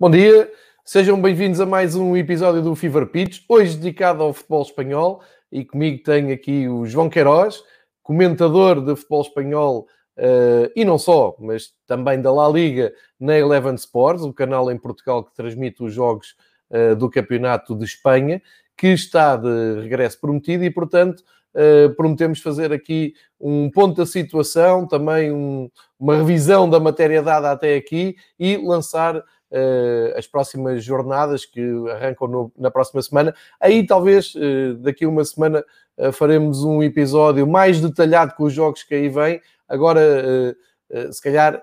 [0.00, 0.48] Bom dia,
[0.84, 5.20] sejam bem-vindos a mais um episódio do Fever Pitch, hoje dedicado ao futebol espanhol
[5.50, 7.64] e comigo tenho aqui o João Queiroz,
[8.00, 13.74] comentador de futebol espanhol uh, e não só, mas também da La Liga na Eleven
[13.74, 16.36] Sports, o canal em Portugal que transmite os jogos
[16.70, 18.40] uh, do Campeonato de Espanha,
[18.76, 21.24] que está de regresso prometido e, portanto,
[21.54, 25.68] Uh, prometemos fazer aqui um ponto da situação, também um,
[25.98, 29.24] uma revisão da matéria dada até aqui e lançar
[30.14, 33.34] as próximas jornadas que arrancam no, na próxima semana.
[33.60, 35.64] Aí talvez uh, daqui a uma semana
[35.96, 39.40] uh, faremos um episódio mais detalhado com os jogos que aí vêm.
[39.68, 40.56] Agora,
[41.10, 41.62] se calhar,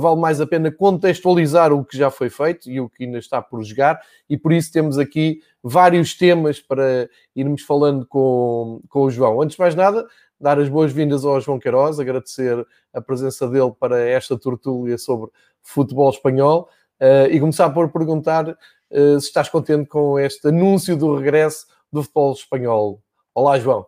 [0.00, 3.40] vale mais a pena contextualizar o que já foi feito e o que ainda está
[3.40, 9.10] por jogar, e por isso temos aqui vários temas para irmos falando com, com o
[9.10, 9.40] João.
[9.40, 10.04] Antes de mais nada,
[10.40, 15.30] dar as boas-vindas ao João Queiroz, agradecer a presença dele para esta tertúlia sobre
[15.62, 16.68] futebol espanhol.
[17.00, 22.02] Uh, e começar por perguntar uh, se estás contente com este anúncio do regresso do
[22.02, 23.00] futebol espanhol.
[23.32, 23.86] Olá, João.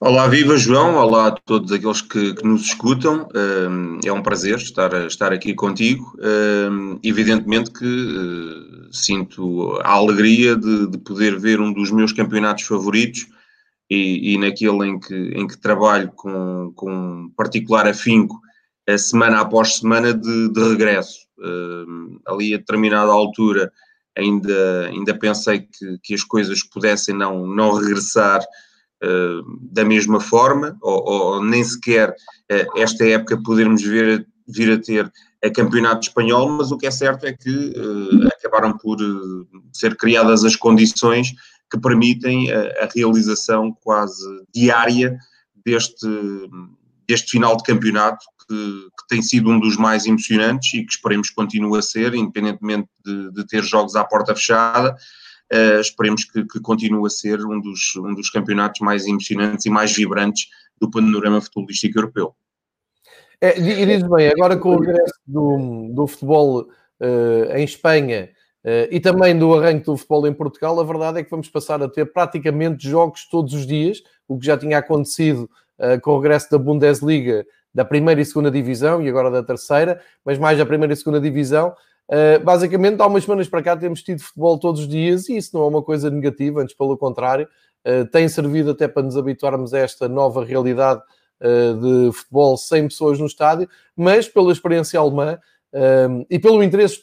[0.00, 3.28] Olá, viva João, olá a todos aqueles que, que nos escutam.
[3.34, 6.14] Eh, é um prazer estar, estar aqui contigo.
[7.02, 13.26] Evidentemente que sinto a alegria de, de, poder ver um dos meus campeonatos favoritos
[13.88, 18.38] e, e naquele em que, em que trabalho com, com particular afinco
[18.98, 21.25] semana após semana de, de regresso.
[21.38, 23.70] Uh, ali a determinada altura
[24.16, 30.76] ainda, ainda pensei que, que as coisas pudessem não, não regressar uh, da mesma forma,
[30.80, 35.12] ou, ou nem sequer uh, esta época podermos ver, vir a ter
[35.44, 37.74] a campeonato espanhol, mas o que é certo é que
[38.38, 38.96] acabaram por
[39.72, 41.34] ser criadas as condições
[41.70, 45.16] que permitem a, a realização quase diária
[45.64, 46.06] deste,
[47.08, 51.30] deste final de campeonato que, que, tem sido um dos mais emocionantes e que esperemos
[51.30, 54.96] continue a ser, independentemente de, de ter jogos à porta fechada.
[55.52, 59.70] Uh, esperemos que, que, continue a ser um dos, um dos campeonatos mais emocionantes e
[59.70, 60.48] mais vibrantes
[60.80, 62.34] do panorama futebolístico europeu.
[63.40, 68.30] É, e diz bem, agora com o regresso do, do futebol uh, em Espanha
[68.64, 71.82] uh, e também do arranque do futebol em Portugal, a verdade é que vamos passar
[71.82, 75.50] a ter praticamente jogos todos os dias, o que já tinha acontecido
[76.02, 77.44] com o regresso da Bundesliga
[77.76, 81.20] da primeira e segunda divisão e agora da terceira, mas mais da primeira e segunda
[81.20, 81.74] divisão.
[82.08, 85.50] Uh, basicamente, há umas semanas para cá temos tido futebol todos os dias e isso
[85.52, 87.46] não é uma coisa negativa, antes pelo contrário,
[87.86, 91.02] uh, tem servido até para nos habituarmos a esta nova realidade
[91.38, 95.38] de futebol sem pessoas no estádio, mas pela experiência alemã
[96.30, 96.98] e pelo interesse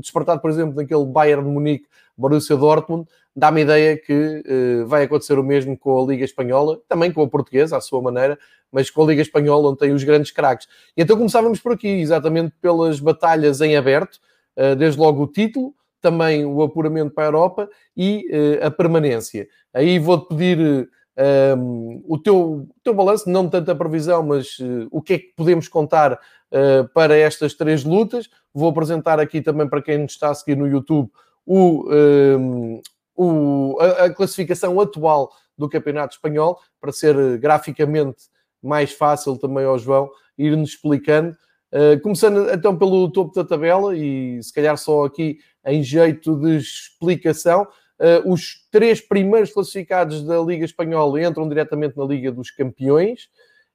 [0.00, 4.42] despertado, por exemplo, naquele Bayern de Munique, Borussia Dortmund, dá-me ideia que
[4.86, 8.38] vai acontecer o mesmo com a Liga Espanhola, também com a Portuguesa, à sua maneira,
[8.72, 10.66] mas com a Liga Espanhola, onde tem os grandes craques.
[10.96, 14.18] E então começávamos por aqui, exatamente pelas batalhas em aberto,
[14.56, 19.48] eh, desde logo o título, também o apuramento para a Europa e eh, a permanência.
[19.72, 24.86] Aí vou-te pedir um, ehm, o teu, teu balanço, não tanto a previsão, mas uh,
[24.90, 28.28] o que é que podemos contar uh, para estas três lutas.
[28.52, 31.10] Vou apresentar aqui também para quem nos está a seguir no YouTube
[31.46, 32.80] o, um, ehm,
[33.16, 38.24] o, a, a, classificação atual do Campeonato Espanhol, para ser graficamente
[38.62, 41.36] mais fácil também ao João ir-nos explicando.
[41.72, 46.56] Uh, começando então pelo topo da tabela e se calhar só aqui em jeito de
[46.56, 53.28] explicação, uh, os três primeiros classificados da Liga Espanhola entram diretamente na Liga dos Campeões.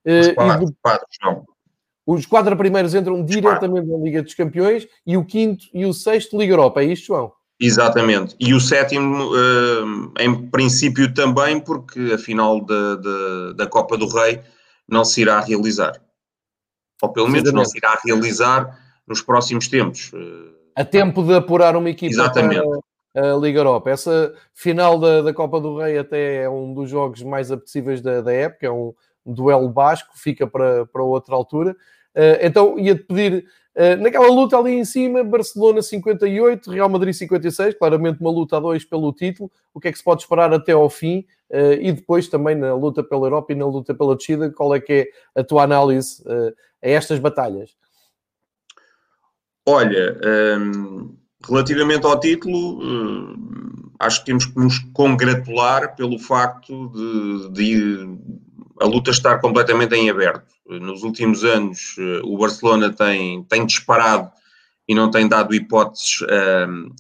[0.05, 0.75] Uh, os quatro, do...
[0.81, 1.45] quatro.
[2.05, 6.37] Os quatro primeiros entram diretamente na Liga dos Campeões e o quinto e o sexto
[6.37, 7.31] Liga Europa, é isto, João?
[7.61, 8.35] Exatamente.
[8.39, 9.31] E o sétimo,
[10.19, 14.41] em princípio, também, porque a final da, da, da Copa do Rei
[14.89, 15.93] não se irá realizar.
[17.01, 18.77] Ou pelo menos não se irá realizar
[19.07, 20.11] nos próximos tempos.
[20.75, 22.63] A tempo de apurar uma equipa Exatamente.
[23.13, 23.89] para a Liga Europa.
[23.89, 28.21] Essa final da, da Copa do Rei até é um dos jogos mais apetecíveis da,
[28.21, 28.93] da época, é um,
[29.25, 31.75] duelo basco, fica para, para outra altura.
[32.15, 33.45] Uh, então ia-te pedir,
[33.99, 38.83] naquela luta ali em cima, Barcelona 58, Real Madrid 56, claramente uma luta a dois
[38.83, 39.49] pelo título.
[39.73, 41.25] O que é que se pode esperar até ao fim?
[41.51, 44.79] Uh, e depois também na luta pela Europa e na luta pela descida, qual é
[44.79, 44.93] que
[45.35, 47.75] é a tua análise uh, a estas batalhas?
[49.65, 50.17] Olha,
[50.57, 51.13] um,
[51.45, 52.79] relativamente ao título,
[53.99, 58.17] acho que temos que nos congratular pelo facto de, de,
[58.81, 60.47] a luta estar completamente em aberto.
[60.67, 64.31] Nos últimos anos, o Barcelona tem, tem disparado
[64.87, 66.17] e não tem dado hipóteses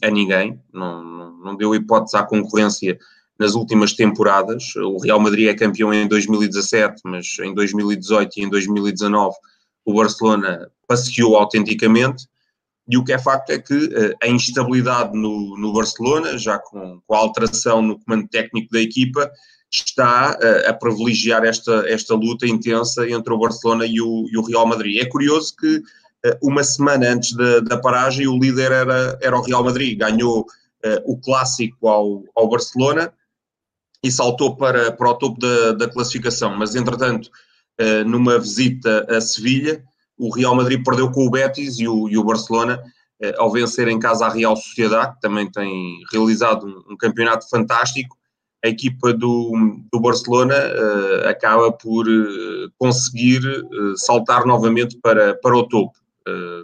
[0.03, 2.97] a ninguém, não, não, não deu hipóteses à concorrência
[3.39, 4.75] nas últimas temporadas.
[4.75, 9.35] O Real Madrid é campeão em 2017, mas em 2018 e em 2019
[9.83, 12.27] o Barcelona passeou autenticamente.
[12.87, 13.89] E o que é facto é que
[14.21, 19.31] a instabilidade no, no Barcelona, já com, com, a alteração no comando técnico da equipa,
[19.71, 20.37] está
[20.67, 25.01] a privilegiar esta, esta luta intensa entre o Barcelona e o, e o Real Madrid.
[25.01, 25.81] É curioso que
[26.43, 30.45] uma semana antes da, da paragem o líder era, era o Real Madrid, ganhou
[31.05, 33.13] o clássico ao, ao Barcelona
[34.03, 37.29] e saltou para, para o topo da, da classificação, mas entretanto,
[37.79, 39.83] uh, numa visita a Sevilha,
[40.17, 42.81] o Real Madrid perdeu com o Betis e o, e o Barcelona,
[43.23, 47.47] uh, ao vencer em casa a Real Sociedade, que também tem realizado um, um campeonato
[47.47, 48.17] fantástico,
[48.63, 52.05] a equipa do, do Barcelona uh, acaba por
[52.77, 53.41] conseguir
[53.95, 55.97] saltar novamente para, para o topo.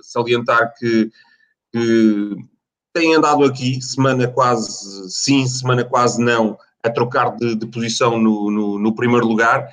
[0.04, 1.10] salientar que,
[1.72, 2.36] que
[2.94, 8.52] tem andado aqui, semana quase sim, semana quase não, a trocar de, de posição no,
[8.52, 9.68] no, no, primeiro lugar.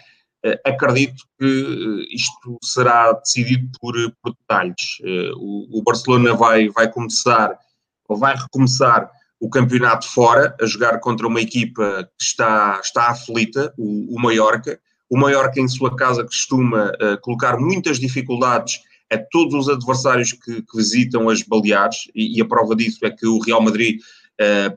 [0.65, 4.99] Acredito que isto será decidido por, por detalhes.
[5.37, 7.59] O, o, Barcelona vai, vai começar,
[8.07, 9.11] ou vai recomeçar
[9.45, 14.81] o campeonato fora, a jogar contra uma equipa que está, está aflita, o, o Mallorca.
[15.11, 18.81] O Mallorca, em sua casa, costuma colocar muitas dificuldades
[19.13, 23.11] a todos os adversários que, que visitam as Baleares, e, e, a prova disso é
[23.11, 24.01] que o Real Madrid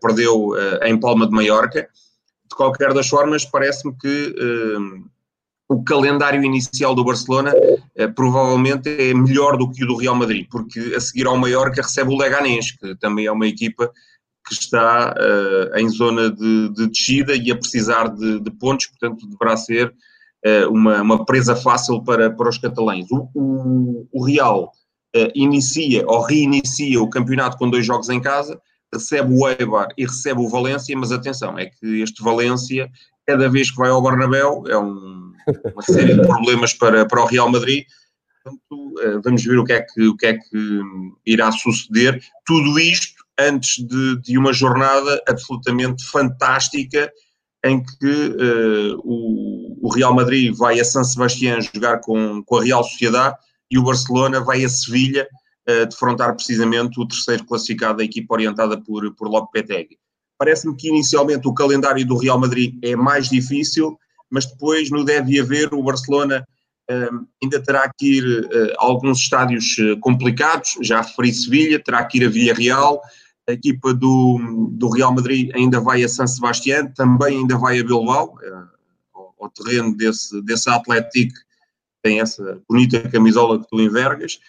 [0.01, 0.51] perdeu
[0.83, 1.87] em Palma de Mallorca
[2.49, 5.09] de qualquer das formas, parece-me que uh,
[5.69, 10.47] o calendário inicial do Barcelona uh, provavelmente é melhor do que o do Real Madrid,
[10.49, 13.91] porque a seguir ao Mallorca recebe o Leganés, que também é uma equipa
[14.47, 19.27] que está uh, em zona de, de, descida e a precisar de, de pontos, portanto
[19.27, 19.93] deverá ser
[20.69, 23.05] uma, uma, presa fácil para, para os catalães.
[23.11, 24.71] O, o, o Real
[25.35, 28.57] inicia ou reinicia o campeonato com dois jogos em casa,
[28.93, 32.89] recebe o Eibar e recebe o Valência, mas atenção, é que este Valência,
[33.25, 35.33] cada vez que vai ao Bernabéu, é um,
[35.73, 37.85] uma série de problemas para, para o Real Madrid.
[38.43, 40.81] Portanto, vamos ver o que, é que, o que é que
[41.25, 42.21] irá suceder.
[42.45, 47.11] Tudo isto antes de, de uma jornada absolutamente fantástica
[47.65, 52.63] em que uh, o, o, Real Madrid vai a San Sebastián jogar com, com a
[52.63, 53.35] Real Sociedade
[53.69, 55.27] e o Barcelona vai a Sevilha
[55.89, 59.97] defrontar precisamente o terceiro classificado da equipa orientada por, por Lopetegui.
[60.37, 63.97] Parece-me que inicialmente o calendário do Real Madrid é mais difícil,
[64.29, 66.47] mas depois no deve haver o Barcelona
[66.89, 72.05] um, ainda terá que ir uh, a alguns estádios uh, complicados, já referi Sevilha, terá
[72.05, 73.01] que ir a Villarreal,
[73.47, 77.83] a equipa do, do Real Madrid ainda vai a San Sebastián, também ainda vai a
[77.83, 78.37] Bilbao,
[79.13, 81.33] ao, ao, terreno desse, desse Atlético,
[82.03, 84.39] tem essa bonita camisola que tu envergas,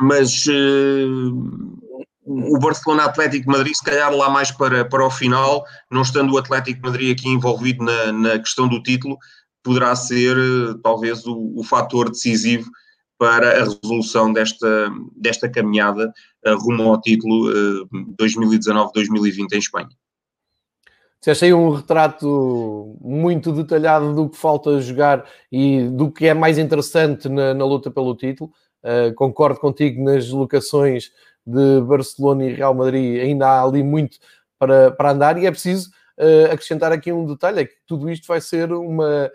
[0.00, 1.78] mas uh,
[2.24, 6.38] o Barcelona Atlético Madrid, se calhar lá mais para, para o final, não estando o
[6.38, 9.18] Atlético Madrid aqui envolvido na, na questão do título,
[9.62, 12.70] poderá ser uh, talvez o, o fator decisivo
[13.22, 16.12] para a resolução desta, desta caminhada
[16.44, 17.52] uh, rumo ao título
[18.20, 19.88] 2019-2020 em Espanha.
[21.20, 26.58] Disseste aí um retrato muito detalhado do que falta jogar e do que é mais
[26.58, 28.50] interessante na, na luta pelo título.
[28.82, 31.12] Uh, concordo contigo nas locações
[31.46, 34.18] de Barcelona e Real Madrid, ainda há ali muito
[34.58, 38.26] para, para andar e é preciso uh, acrescentar aqui um detalhe: é que tudo isto
[38.26, 39.30] vai ser uma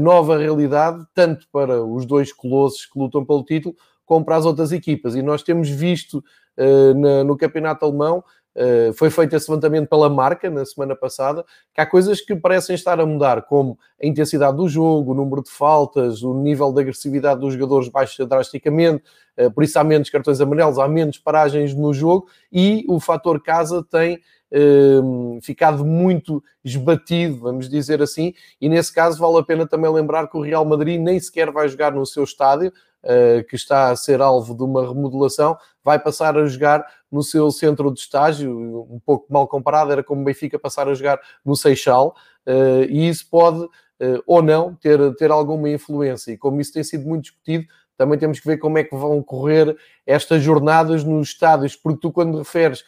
[0.00, 3.74] nova realidade, tanto para os dois colossos que lutam pelo título,
[4.04, 5.14] como para as outras equipas.
[5.14, 6.22] E nós temos visto
[6.96, 8.22] na, no campeonato alemão
[8.54, 12.74] Uh, foi feito esse levantamento pela marca na semana passada, que há coisas que parecem
[12.74, 16.82] estar a mudar, como a intensidade do jogo, o número de faltas, o nível de
[16.82, 19.02] agressividade dos jogadores baixa drasticamente,
[19.38, 23.42] uh, por isso há menos cartões amarelos, há menos paragens no jogo e o fator
[23.42, 24.20] casa tem
[24.52, 30.28] uh, ficado muito esbatido, vamos dizer assim, e nesse caso vale a pena também lembrar
[30.28, 33.96] que o Real Madrid nem sequer vai jogar no seu estádio, uh, que está a
[33.96, 39.00] ser alvo de uma remodelação, vai passar a jogar no seu centro de estágio, um
[39.04, 42.14] pouco mal comparado, era como o Benfica passar a jogar no Seixal,
[42.46, 46.32] uh, e isso pode uh, ou não ter, ter alguma influência.
[46.32, 47.66] E como isso tem sido muito discutido,
[47.96, 52.10] também temos que ver como é que vão correr estas jornadas nos estádios, porque tu,
[52.10, 52.84] quando referes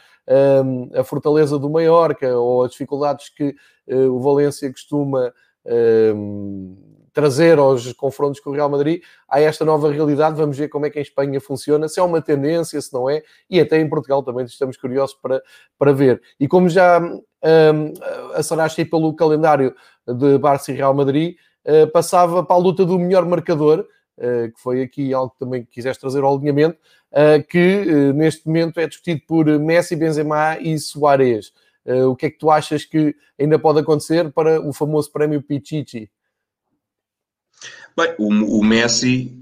[0.94, 3.54] a fortaleza do Mallorca ou as dificuldades que
[3.88, 5.32] uh, o Valência costuma
[5.66, 6.76] um,
[7.12, 10.36] trazer aos confrontos com o Real Madrid, há esta nova realidade.
[10.36, 13.22] Vamos ver como é que em Espanha funciona, se é uma tendência, se não é,
[13.48, 15.40] e até em Portugal também estamos curiosos para,
[15.78, 16.20] para ver.
[16.40, 17.92] E como já um,
[18.76, 19.74] aí pelo calendário
[20.06, 24.82] de Barça e Real Madrid, uh, passava para a luta do melhor marcador, que foi
[24.82, 26.78] aqui algo que também quiseste trazer ao alinhamento,
[27.12, 31.52] uh, que neste momento é discutido por Messi, Benzema e Soares.
[32.08, 36.10] o que é que tu achas que ainda pode acontecer para o famoso prémio Pichichi?
[37.96, 39.36] Bem, o, o Messi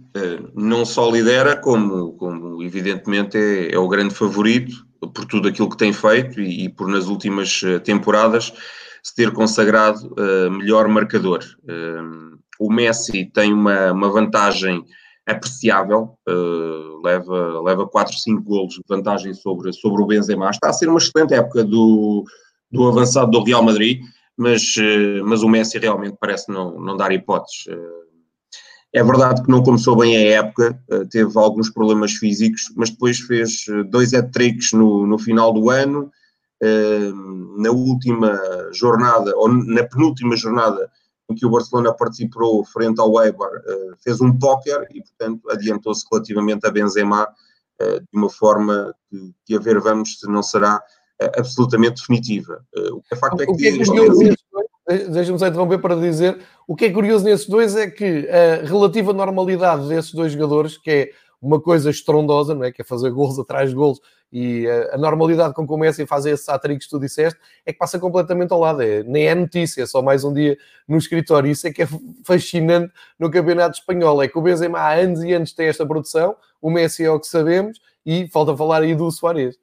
[0.55, 5.77] não só lidera, como, como evidentemente é, é, o grande favorito por tudo aquilo que
[5.77, 8.53] tem feito e, e por nas últimas temporadas
[9.03, 11.41] se ter consagrado uh, melhor marcador.
[11.65, 14.85] Uh, o Messi tem uma, uma vantagem
[15.27, 20.51] apreciável, uh, leva, leva 4, 5 golos de vantagem sobre, sobre o Benzema.
[20.51, 22.25] Está a ser uma excelente época do,
[22.71, 24.01] do avançado do Real Madrid,
[24.37, 27.67] mas, uh, mas o Messi realmente parece não, não dar hipóteses.
[27.67, 28.03] Uh,
[28.95, 30.79] é verdade que não começou bem a época,
[31.11, 36.13] teve alguns problemas físicos, mas depois fez dois hat-tricks no, no final do ano,
[37.57, 38.39] na última
[38.71, 40.91] jornada, ou na penúltima jornada,
[41.33, 46.05] em que o Barcelona participou frente ao Eibar, uh, fez um póquer e, portanto, adiantou-se
[46.11, 47.25] relativamente a Benzema
[47.81, 52.65] uh, de uma forma que, que, a ver vamos se não será uh, absolutamente definitiva.
[52.93, 53.55] o que é facto é que...
[53.55, 54.35] que é curioso,
[54.85, 59.13] Deixa-me só interromper para dizer, o que é curioso nesses dois é que a relativa
[59.13, 61.11] normalidade desses dois jogadores, que é
[61.43, 62.71] uma coisa estrondosa, não é?
[62.71, 64.01] que é fazer gols atrás de gols,
[64.33, 67.73] e a, a normalidade com que o Messi faz esses atricos que tu disseste, é
[67.73, 70.57] que passa completamente ao lado, é, nem é notícia, é só mais um dia
[70.87, 71.89] no escritório, isso é que é
[72.25, 76.37] fascinante no Campeonato Espanhol, é que o Benzema há anos e anos tem esta produção,
[76.61, 79.59] o Messi é o que sabemos, e falta falar aí do Soares.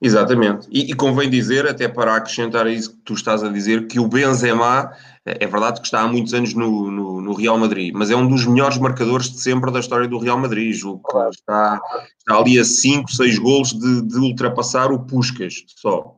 [0.00, 0.68] Exatamente.
[0.70, 4.06] E, e, convém dizer, até para acrescentar isso que tu estás a dizer, que o
[4.08, 4.92] Benzema
[5.24, 8.28] é verdade que está há muitos anos no, no, no, Real Madrid, mas é um
[8.28, 10.74] dos melhores marcadores de sempre da história do Real Madrid.
[10.74, 11.80] Julgo que está,
[12.18, 16.16] está ali a 5, 6 golos de, de, ultrapassar o Puscas só.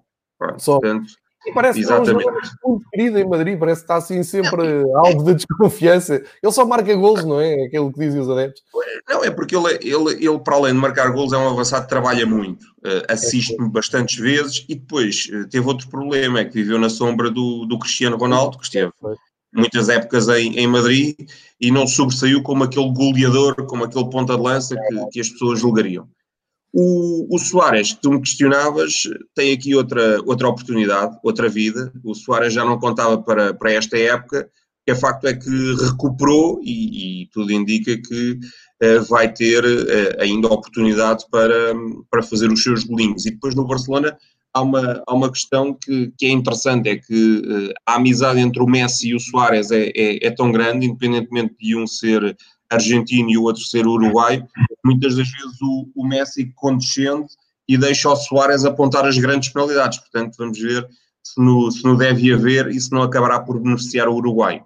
[0.59, 0.81] só.
[0.81, 1.07] Portanto,
[1.53, 2.25] parece Exatamente.
[2.25, 6.23] que é um muito querido em Madrid, parece que está assim sempre algo de desconfiança.
[6.43, 7.65] Ele só marca golos, não é?
[7.65, 8.63] Aquilo que dizem os adeptos.
[9.09, 11.89] Não, é porque ele, ele, ele para além de marcar golos, é um avançado que
[11.89, 12.65] trabalha muito.
[12.85, 17.31] Uh, Assiste-me bastantes vezes e depois uh, teve outro problema, é que viveu na sombra
[17.31, 18.93] do, do Cristiano Ronaldo, que esteve
[19.53, 21.17] muitas épocas em, em Madrid
[21.61, 25.61] e não sobressaiu como aquele goleador, como aquele ponta de lança que, que as pessoas
[25.61, 26.07] julgariam.
[26.79, 29.05] O, o Soares, que tu me questionavas,
[29.35, 31.91] tem aqui outra, outra oportunidade, outra vida.
[32.05, 34.47] O Soares já não contava para, para esta época,
[34.85, 40.21] que é facto é que recuperou e, e tudo indica que uh, vai ter uh,
[40.21, 41.73] ainda oportunidade para,
[42.11, 43.25] para fazer os seus golinhos.
[43.25, 44.15] E depois no Barcelona
[44.53, 48.63] há uma, há uma questão que, que é interessante, é que uh, a amizade entre
[48.63, 52.37] o Messi e o Soares é, é, é tão grande, independentemente de um ser
[52.71, 54.47] argentino e o outro ser uruguaio,
[54.85, 57.29] muitas das vezes o, o Messi condescende
[57.69, 59.99] e deixa o Soares apontar as grandes penalidades.
[59.99, 60.89] Portanto, vamos ver
[61.23, 64.63] se no, se no deve haver e se não acabará por beneficiar o Uruguai.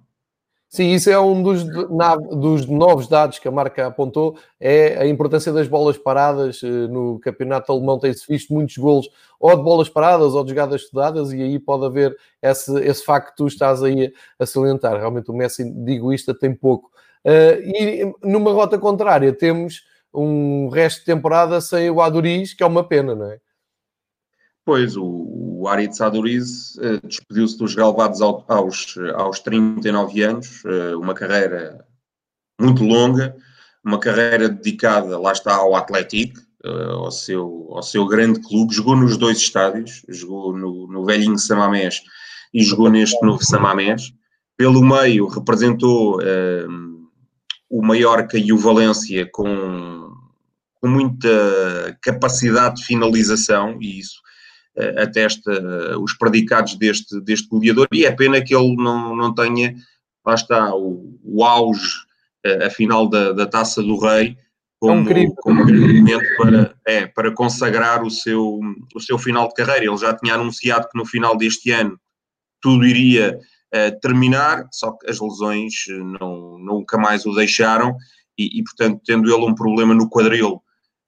[0.73, 5.53] Sim, isso é um dos, dos novos dados que a marca apontou, é a importância
[5.53, 6.63] das bolas paradas.
[6.63, 10.83] Eh, no campeonato alemão tem-se visto muitos golos ou de bolas paradas ou de jogadas
[10.83, 14.97] estudadas e aí pode haver esse, esse facto que tu estás aí a salientar.
[14.97, 16.93] Realmente o Messi, digo isto, tem pouco.
[17.25, 22.67] Uh, e numa rota contrária temos um resto de temporada sem o Aduriz, que é
[22.67, 23.39] uma pena, não é?
[24.65, 25.05] Pois, o,
[25.61, 31.85] o Aritz Aduriz uh, despediu-se dos galvados ao, aos, aos 39 anos, uh, uma carreira
[32.61, 33.37] muito longa,
[33.85, 38.97] uma carreira dedicada, lá está, ao Atlético, uh, ao, seu, ao seu grande clube, jogou
[38.97, 42.03] nos dois estádios, jogou no, no velhinho Samamés
[42.53, 44.13] e jogou neste novo Samamés.
[44.57, 46.21] Pelo meio representou
[47.71, 50.13] o Mallorca e o Valência com,
[50.81, 54.21] com muita capacidade de finalização e isso
[54.77, 59.33] uh, atesta uh, os predicados deste, deste goleador e é pena que ele não, não
[59.33, 59.75] tenha,
[60.27, 61.95] lá está, o, o auge,
[62.45, 64.37] uh, a final da, da Taça do Rei,
[64.81, 68.59] como, é um como momento para, é, para consagrar o seu,
[68.95, 69.85] o seu final de carreira.
[69.85, 72.01] Ele já tinha anunciado que no final deste ano
[72.63, 73.39] tudo iria
[74.03, 77.97] terminar, só que as lesões eh, não, nunca mais o deixaram
[78.37, 80.63] e, e, portanto, tendo ele um problema no quadril,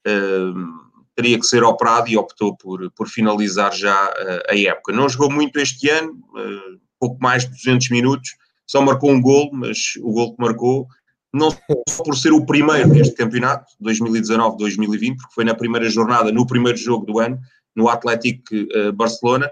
[0.06, 4.12] uh, teria que ser operado e optou por, por finalizar já
[4.48, 4.92] a época.
[4.92, 8.30] Não jogou muito este ano, uh, pouco mais de 200 minutos,
[8.66, 10.86] só marcou um gol, mas o gol que marcou,
[11.32, 16.46] não só por ser o primeiro deste campeonato, 2019-2020, porque foi na primeira jornada, no
[16.46, 17.38] primeiro jogo do ano,
[17.74, 18.54] no Atlético
[18.94, 19.50] Barcelona,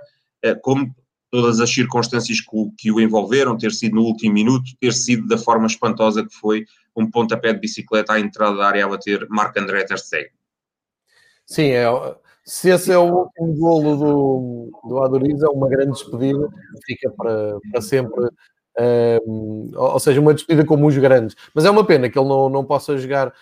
[0.62, 0.94] como
[1.30, 5.26] todas as circunstâncias que o, que o envolveram, ter sido no último minuto, ter sido
[5.26, 6.64] da forma espantosa que foi
[6.96, 10.30] um pontapé de bicicleta à entrada da área a bater Marc-André Ter Stegen.
[11.46, 11.87] Sim, é,
[12.44, 16.49] se esse é o último golo do, do Adoriz, é uma grande despedida,
[16.84, 18.28] fica para, para sempre,
[19.26, 21.37] um, ou seja, uma despedida como os grandes.
[21.54, 23.32] Mas é uma pena que ele não, não possa jogar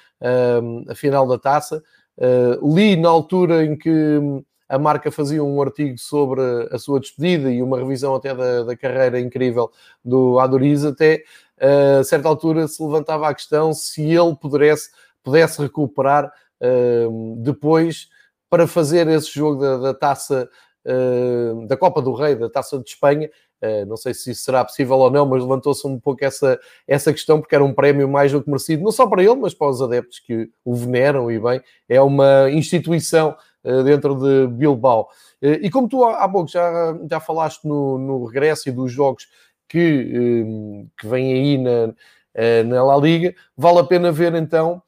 [0.63, 1.83] um, a final da taça.
[2.17, 4.21] Uh, li na altura em que
[4.69, 8.77] a marca fazia um artigo sobre a sua despedida e uma revisão até da, da
[8.77, 9.71] carreira incrível
[10.05, 11.25] do Adoriz, até
[11.61, 14.91] a certa altura se levantava a questão se ele pudesse,
[15.23, 18.09] pudesse recuperar uh, depois
[18.49, 20.49] para fazer esse jogo da, da taça
[20.87, 23.29] uh, da Copa do Rei, da taça de Espanha.
[23.61, 27.13] Uh, não sei se isso será possível ou não, mas levantou-se um pouco essa, essa
[27.13, 29.69] questão, porque era um prémio mais do que merecido, não só para ele, mas para
[29.69, 31.61] os adeptos que o veneram e bem.
[31.89, 33.37] É uma instituição
[33.85, 35.09] dentro de Bilbao.
[35.43, 39.27] e como tu há pouco já, já falaste no, no regresso e dos jogos
[39.69, 41.95] que, hum, que vem aí na,
[42.35, 43.35] eh, na La Liga.
[43.57, 44.83] Vale a pena ver então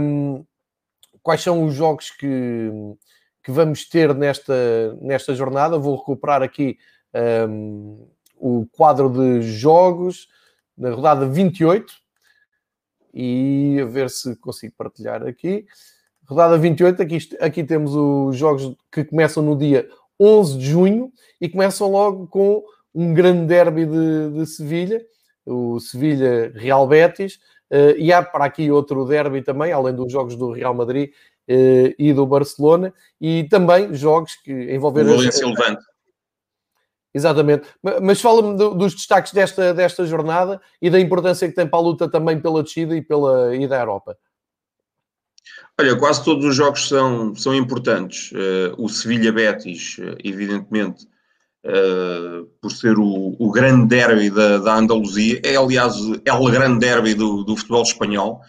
[0.00, 0.44] um,
[1.22, 2.70] quais são os jogos que,
[3.42, 5.78] que vamos ter nesta, nesta jornada.
[5.78, 6.78] Vou recuperar aqui
[7.48, 10.28] um, o quadro de jogos
[10.76, 11.92] na rodada 28
[13.12, 15.66] e a ver se consigo partilhar aqui.
[16.30, 19.88] Rodada 28, aqui, aqui temos os jogos que começam no dia
[20.20, 22.62] 11 de junho e começam logo com
[22.94, 25.04] um grande derby de, de Sevilha,
[25.44, 27.34] o Sevilha-Real Betis,
[27.72, 31.94] uh, e há para aqui outro derby também, além dos jogos do Real Madrid uh,
[31.98, 35.14] e do Barcelona, e também jogos que envolveram...
[35.14, 35.82] O Valência Levante.
[37.12, 37.66] Exatamente.
[38.00, 42.08] Mas fala-me dos destaques desta, desta jornada e da importância que tem para a luta
[42.08, 44.16] também pela descida e, pela, e da Europa.
[45.80, 48.30] Olha, quase todos os jogos são, são importantes.
[48.32, 51.08] Uh, o Sevilha-Betis, evidentemente,
[51.62, 55.42] Uh, por ser o, o grande derby da, da, Andaluzia.
[55.44, 55.94] É, aliás,
[56.24, 58.40] é o grande derby do, do futebol espanhol,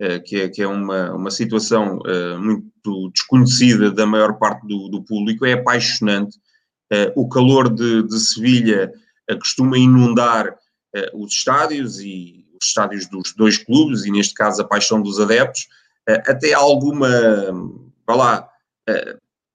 [0.00, 1.98] uh, que é, que é uma, uma situação
[2.38, 5.44] muito desconhecida da maior parte do, do público.
[5.44, 6.38] É apaixonante.
[7.16, 8.92] o calor de, de Sevilha
[9.40, 10.54] costuma inundar
[11.12, 15.66] os estádios e os estádios dos dois clubes, e neste caso a paixão dos adeptos.
[16.08, 17.08] Até alguma,
[18.06, 18.48] vá lá,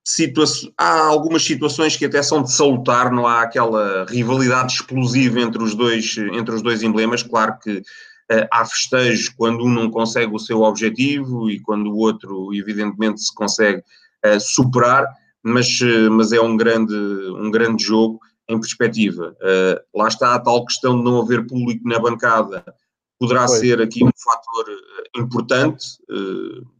[0.06, 0.44] situa
[0.78, 5.74] há algumas situações que até são de salutar, não há aquela rivalidade explosiva entre os
[5.74, 7.24] dois, entre os dois emblemas.
[7.24, 11.96] Claro que uh, há festejos quando um não consegue o seu objetivo e quando o
[11.96, 13.82] outro, evidentemente, se consegue
[14.24, 15.04] uh, superar,
[15.42, 19.36] mas, uh, mas é um grande, um grande jogo em perspectiva.
[19.92, 22.64] lá está a tal questão de não haver público na bancada,
[23.18, 23.58] poderá pois.
[23.58, 24.66] ser aqui um fator
[25.16, 25.98] importante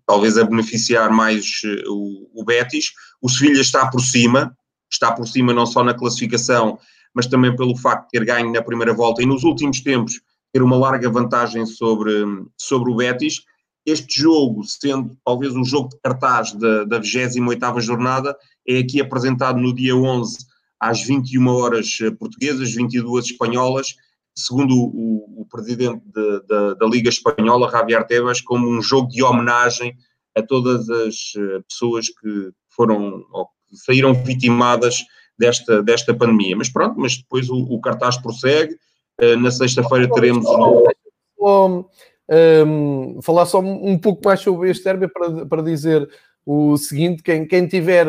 [0.06, 2.92] talvez a beneficiar mais eh, o, o Betis.
[3.20, 4.56] O Sevilha está por cima,
[4.90, 6.78] está por cima não só na classificação,
[7.12, 10.20] mas também pelo facto de ter ganho na primeira volta e nos últimos tempos
[10.52, 12.12] ter uma larga vantagem sobre,
[12.56, 13.42] sobre o Betis.
[13.84, 19.58] Este jogo, sendo talvez o jogo de cartaz da, da 28ª jornada, é aqui apresentado
[19.58, 20.38] no dia 11
[20.78, 23.96] às 21 horas eh, portuguesas, 22 espanholas,
[24.36, 29.22] segundo o, o presidente de, de, da Liga Espanhola, Javier Tebas, como um jogo de
[29.22, 29.96] homenagem
[30.36, 35.02] a todas as eh, pessoas que foram ou que saíram vitimadas
[35.38, 36.56] desta, desta pandemia.
[36.56, 38.76] Mas pronto, mas depois o, o cartaz prossegue.
[39.18, 40.44] Uh, na sexta-feira teremos.
[41.40, 41.84] Um,
[42.30, 46.06] um, falar só um pouco mais sobre este derby para, para dizer
[46.44, 48.06] o seguinte: quem, quem, tiver,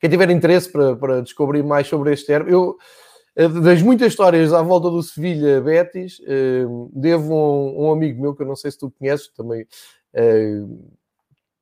[0.00, 4.52] quem tiver interesse para, para descobrir mais sobre este derby, eu eh, das muitas histórias
[4.52, 8.70] à volta do Sevilha Betis, eh, devo um, um, amigo meu que eu não sei
[8.70, 9.66] se tu conheces também,
[10.12, 10.60] eh,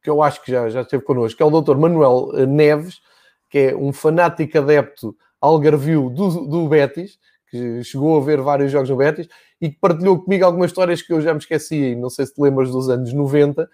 [0.03, 1.77] que eu acho que já, já esteve connosco, que é o Dr.
[1.77, 3.01] Manuel Neves,
[3.49, 8.91] que é um fanático adepto algarvio do, do Betis, que chegou a ver vários jogos
[8.91, 9.29] no Betis
[9.61, 12.41] e que partilhou comigo algumas histórias que eu já me esqueci, não sei se te
[12.41, 13.69] lembras dos anos 90,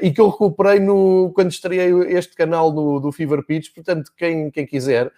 [0.00, 3.74] e que eu recuperei no, quando estreiei este canal do, do Fever Pitch.
[3.74, 5.10] Portanto, quem, quem quiser,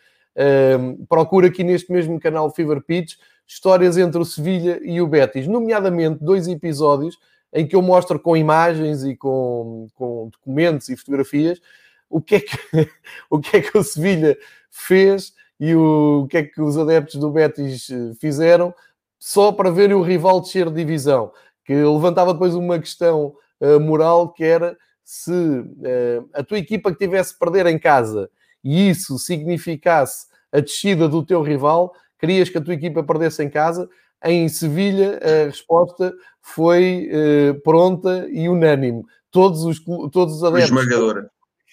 [1.09, 3.15] Procura aqui neste mesmo canal Fever Pitch
[3.47, 7.19] histórias entre o Sevilha e o Betis, nomeadamente dois episódios
[7.53, 11.61] em que eu mostro com imagens e com, com documentos e fotografias
[12.15, 12.57] o que, é que,
[13.29, 14.37] o que é que o Sevilha
[14.71, 18.75] fez e o, o que é que os adeptos do Betis eh, fizeram
[19.19, 21.33] só para verem o rival descer de divisão,
[21.65, 26.99] que levantava depois uma questão uh, moral que era se uh, a tua equipa que
[26.99, 28.31] tivesse perder em casa
[28.65, 33.51] e isso significasse a descida do teu rival, querias que a tua equipa perdesse em
[33.51, 33.89] casa.
[34.25, 39.05] Em Sevilha, a resposta foi uh, pronta e unânime.
[39.31, 39.79] Todos os,
[40.11, 40.71] todos os adeptos.
[40.71, 41.31] Esmagadora.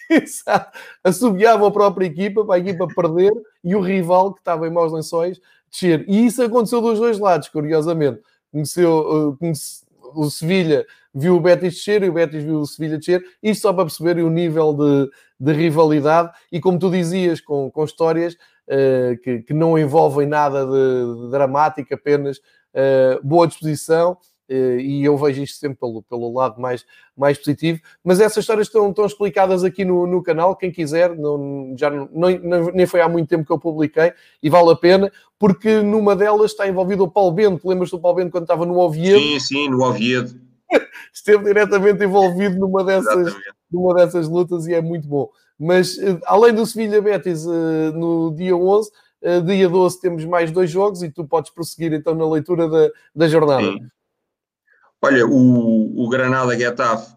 [1.03, 3.31] assobiavam a própria equipa para a equipa perder
[3.63, 5.39] e o rival que estava em maus lençóis
[5.71, 6.03] descer.
[6.07, 8.19] E isso aconteceu dos dois lados, curiosamente.
[8.51, 9.51] Conheceu, uh,
[10.13, 13.73] o Sevilha viu o Betis descer e o Betis viu o Sevilha descer, isto só
[13.73, 19.17] para perceberem o nível de, de rivalidade e como tu dizias, com, com histórias uh,
[19.23, 24.17] que, que, não envolvem nada de, de dramático, apenas uh, boa disposição
[24.53, 27.79] e eu vejo isto sempre pelo, pelo lado mais, mais positivo.
[28.03, 32.09] Mas essas histórias estão, estão explicadas aqui no, no canal, quem quiser, não, já não,
[32.11, 34.11] não, nem foi há muito tempo que eu publiquei
[34.43, 37.67] e vale a pena, porque numa delas está envolvido o Paulo Bento.
[37.67, 39.19] Lembras do Paulo Bento quando estava no Oviedo?
[39.19, 40.50] Sim, sim, no Oviedo.
[41.13, 43.35] Esteve diretamente envolvido numa dessas,
[43.71, 45.29] numa dessas lutas e é muito bom.
[45.59, 48.89] Mas eh, além do Sevilha Betis eh, no dia 11,
[49.21, 52.89] eh, dia 12 temos mais dois jogos e tu podes prosseguir então na leitura da,
[53.15, 53.61] da jornada.
[53.61, 53.87] Sim.
[55.03, 57.13] Olha, o, o Granada Getafe,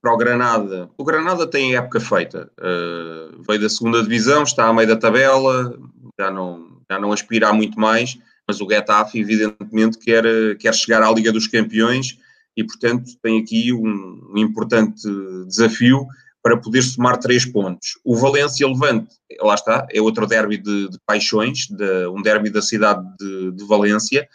[0.00, 2.50] para o Granada, o Granada tem época feita.
[2.58, 5.78] Uh, veio da segunda divisão, está a meio da tabela,
[6.18, 10.24] já não, já não aspira a muito mais, mas o Getafe evidentemente quer,
[10.58, 12.18] quer chegar à Liga dos Campeões
[12.60, 15.02] e, portanto, tem aqui um, importante
[15.46, 16.06] desafio
[16.42, 17.98] para poder somar três pontos.
[18.04, 22.62] O Valência Levante, lá está, é outro derby de, de paixões, de, um derby da
[22.62, 24.28] cidade de, de Valência,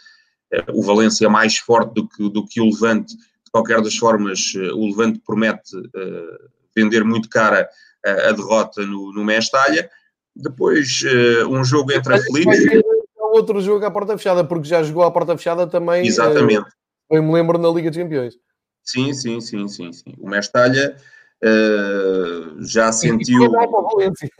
[0.72, 3.16] o Valência é mais forte do que, do que o Levante.
[3.16, 7.68] De qualquer das formas, eh, o Levante promete uh, vender muito cara
[8.04, 9.88] a, a derrota no, no Mestalha.
[10.34, 12.82] Depois, uh, um jogo entre a Felipe.
[13.18, 16.06] Outro jogo à porta fechada, porque já jogou à porta fechada também.
[16.06, 16.68] Exatamente.
[16.68, 18.34] Uh, eu me lembro na Liga dos Campeões.
[18.82, 19.92] Sim, sim, sim, sim.
[19.92, 20.14] sim.
[20.18, 20.96] O Mestalha
[21.42, 23.44] uh, já sentiu.
[23.44, 24.30] E para o Valência.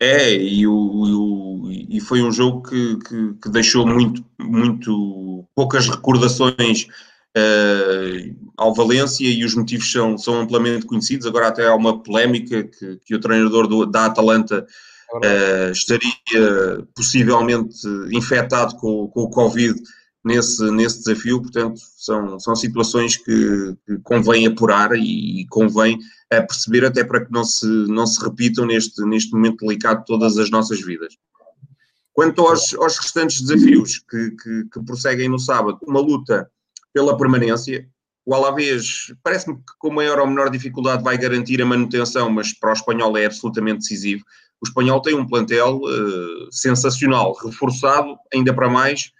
[0.00, 5.88] É, e, o, o, e foi um jogo que, que, que, deixou muito, muito poucas
[5.88, 6.86] recordações
[7.36, 11.26] uh, ao Valência e os motivos são, são amplamente conhecidos.
[11.26, 14.64] Agora até há uma polémica que, que o treinador do, da Atalanta
[15.14, 19.80] uh, estaria possivelmente infectado com, com o Covid
[20.28, 25.98] nesse, nesse desafio, portanto, são, são situações que, que convém apurar e, convém
[26.30, 30.06] a perceber até para que não se, não se repitam neste, neste momento delicado de
[30.06, 31.16] todas as nossas vidas.
[32.12, 36.50] Quanto aos, aos restantes desafios que, que, que, prosseguem no sábado, uma luta
[36.92, 37.88] pela permanência,
[38.26, 42.70] o Alavés parece-me que com maior ou menor dificuldade vai garantir a manutenção, mas para
[42.70, 44.22] o espanhol é absolutamente decisivo.
[44.60, 49.12] O espanhol tem um plantel uh, sensacional, reforçado ainda para mais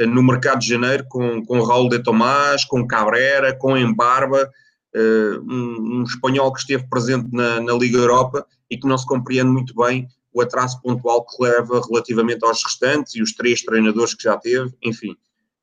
[0.00, 4.50] no mercado de janeiro com, com Raul de Tomás, com Cabrera, com Embarba,
[4.94, 9.06] uh, um, um, espanhol que esteve presente na, na, Liga Europa e que não se
[9.06, 14.14] compreende muito bem o atraso pontual que leva relativamente aos restantes e os três treinadores
[14.14, 15.14] que já teve, enfim.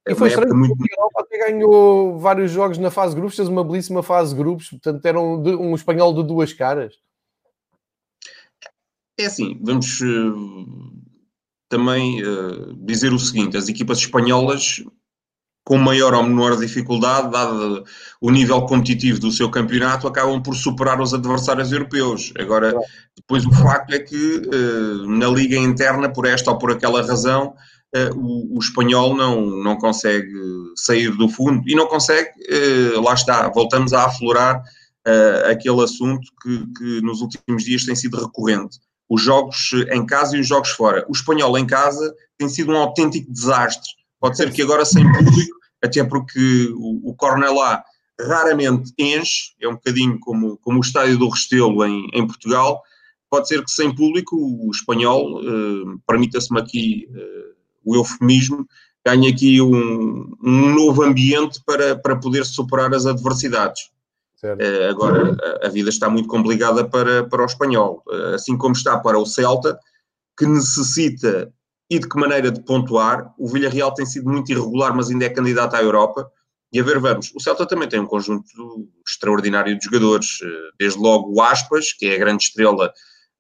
[0.08, 0.74] E foi estranho muito...
[0.74, 4.39] a Europa até ganhou vários jogos na fase de grupos, fez uma belíssima fase de
[4.39, 6.96] grupos, portanto era um, um espanhol de duas caras.
[9.20, 11.09] É assim, vamos uh,
[11.69, 14.84] também uh, dizer o seguinte: as equipas espanholas
[15.69, 17.84] com maior ou menor dificuldade, dado
[18.19, 22.34] o nível competitivo do seu campeonato, acabam por superar os adversários europeus.
[22.39, 22.73] Agora,
[23.15, 27.53] depois o facto é que eh, na liga interna, por esta ou por aquela razão,
[27.93, 30.34] eh, o, o espanhol não, não consegue
[30.75, 32.32] sair do fundo e não consegue,
[33.03, 34.63] lá está, voltamos a aflorar
[35.51, 38.79] aquele assunto que, que nos últimos dias tem sido recorrente.
[39.10, 41.04] Os jogos em casa e os jogos fora.
[41.10, 43.89] O espanhol em casa tem sido um autêntico desastre.
[44.19, 47.84] Pode ser que agora sem público até porque o, o Cornelá
[48.19, 52.82] raramente enche, é um bocadinho como, como o estádio do Restelo em, em Portugal.
[53.30, 58.67] Pode ser que sem público o espanhol, uh, permita-se-me aqui uh, o eufemismo,
[59.06, 63.89] ganhe aqui um, um novo ambiente para, para poder superar as adversidades.
[64.43, 69.19] Uh, agora, a, vida está muito complicada para, para o espanhol, assim como está para
[69.19, 69.78] o Celta,
[70.38, 71.52] que necessita
[71.89, 73.34] e de que maneira de pontuar.
[73.38, 76.30] O Villarreal tem sido muito irregular, mas ainda é candidato à Europa.
[76.71, 77.32] E a ver, vamos.
[77.36, 78.45] O Celta também tem um conjunto
[79.08, 82.93] extraordinário de jogadores, eh, desde logo o Aspas, que é a grande estrela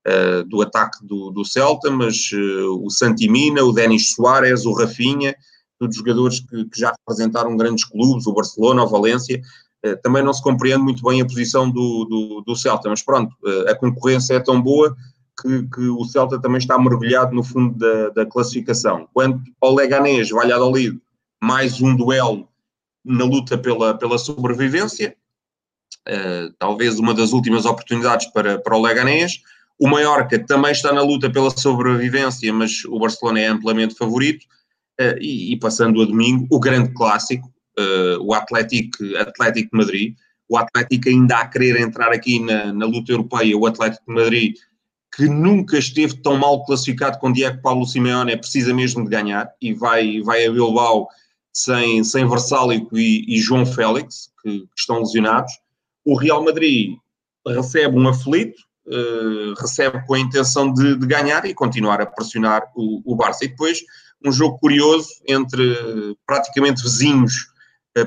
[0.07, 5.35] uh, do ataque do, do Celta, mas uh, o Santimina, o Denis Soares, o Rafinha,
[5.77, 9.39] todos jogadores que, que, já representaram grandes clubes, o Barcelona, o Valência.
[9.85, 13.33] Uh, também não se compreende muito bem a posição do, do, do Celta, mas pronto,
[13.67, 14.95] a concorrência é tão boa
[15.41, 19.07] que, que, o Celta também está mergulhado no fundo da, da classificação.
[19.13, 20.99] Quanto ao Leganés, Valladolid,
[21.41, 22.47] mais um duelo
[23.03, 25.15] na luta pela, pela sobrevivência,
[26.07, 29.41] uh, talvez uma das últimas oportunidades para, para o Leganés.
[29.79, 34.45] O Mallorca também está na luta pela sobrevivência, mas o Barcelona é amplamente favorito.
[34.99, 40.15] Uh, e, e, passando a domingo, o grande clássico, uh, o Atlético, Atlético de Madrid.
[40.47, 44.55] O Atlético ainda a querer entrar aqui na, na luta europeia, o Atlético de Madrid
[45.15, 49.51] que nunca esteve tão mal classificado com Diego Paulo Simeone, é precisa mesmo de ganhar
[49.61, 51.07] e vai, vai a Bilbao
[51.51, 55.51] sem, sem Versálico e, e João Félix, que, que, estão lesionados.
[56.05, 56.95] O Real Madrid
[57.45, 62.63] recebe um aflito, uh, recebe com a intenção de, de, ganhar e continuar a pressionar
[62.75, 63.45] o, o Barça.
[63.45, 63.79] E depois
[64.23, 65.75] um jogo curioso entre
[66.25, 67.47] praticamente vizinhos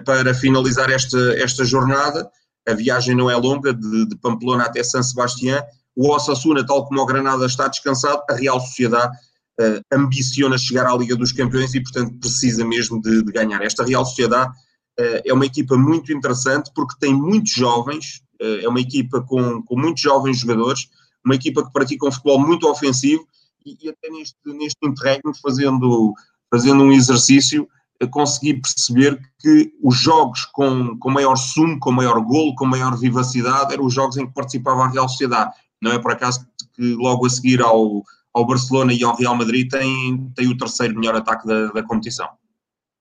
[0.05, 2.31] para finalizar esta, esta jornada.
[2.69, 5.63] A viagem não é longa, de, de Pamplona até San Sebastián.
[5.95, 8.23] O Osasuna, tal como o Granada, está descansado.
[8.31, 9.15] A Real Sociedade
[9.61, 13.63] uh, ambiciona chegar à Liga dos Campeões e, portanto, precisa mesmo de, de ganhar.
[13.63, 18.69] Esta Real Sociedade uh, é uma equipa muito interessante porque tem muitos jovens, uh, é
[18.69, 20.89] uma equipa com, com muitos jovens jogadores,
[21.25, 23.27] uma equipa que pratica um futebol muito ofensivo
[23.67, 26.15] e, e até neste, neste interregno, fazendo,
[26.51, 27.69] fazendo um exercício,
[28.09, 33.73] consegui perceber que os jogos com, com maior sumo, com maior golo, com maior vivacidade,
[33.73, 35.53] eram os jogos em que participava a Real Sociedade.
[35.81, 39.71] Não é por acaso que logo a seguir ao, ao Barcelona e ao Real Madrid
[39.71, 42.29] tem, tem o terceiro melhor ataque da, da competição.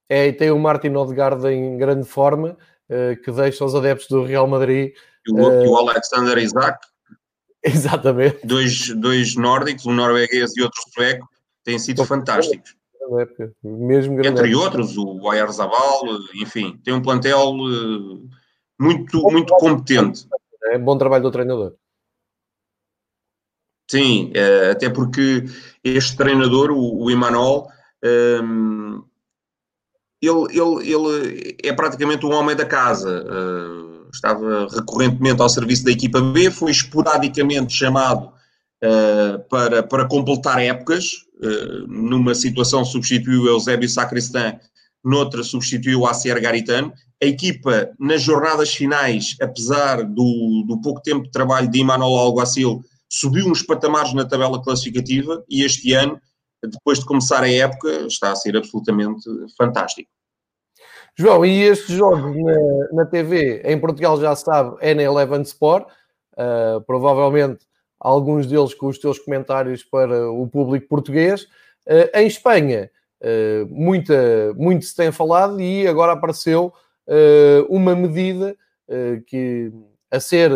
[0.09, 2.57] É, e tem o Martin Odegaard em grande forma,
[2.89, 4.91] uh, que deixa os adeptos do Real Madrid...
[5.25, 6.85] E o, uh, e o Alexander Isaac.
[7.63, 8.45] Exatamente.
[8.45, 11.27] Dois, dois nórdicos, um norueguês e outro sueco,
[11.63, 12.75] têm sido fantásticos
[13.19, 14.65] época, mesmo grande Entre época.
[14.65, 16.01] outros, o Oyarzabal,
[16.35, 18.27] enfim, tem um plantel eh,
[18.79, 20.27] muito, muito competente.
[20.65, 21.73] É bom trabalho do treinador.
[23.89, 25.45] Sim, eh, até porque
[25.83, 27.67] este treinador, o, o Imanol,
[28.01, 29.01] ehm,
[30.21, 33.25] ele, ele, ele é praticamente um homem da casa.
[33.27, 38.31] Eh, estava recorrentemente ao serviço da equipa B, foi esporadicamente chamado
[39.49, 44.59] para, para completar épocas, eh, numa situação substituiu Eusébio Sacristan,
[45.03, 46.93] noutra substituiu Acier Garitano.
[47.21, 52.81] A equipa, nas jornadas finais, apesar do, do pouco tempo de trabalho de Emmanuel Alguacil,
[53.07, 56.19] subiu uns patamares na tabela classificativa e este ano,
[56.63, 59.21] depois de começar a época, está a ser absolutamente
[59.57, 60.09] fantástico.
[61.17, 65.41] João, e estes jogos na, na TV, em Portugal já se sabe, é na Eleven
[65.41, 65.87] Sport,
[66.33, 67.65] uh, provavelmente
[68.01, 71.43] alguns deles com os teus comentários para o público português.
[71.87, 72.89] Uh, em Espanha,
[73.21, 76.73] uh, muita, muito se tem falado e agora apareceu
[77.07, 78.55] uh, uma medida
[79.25, 79.71] que
[80.09, 80.51] a ser,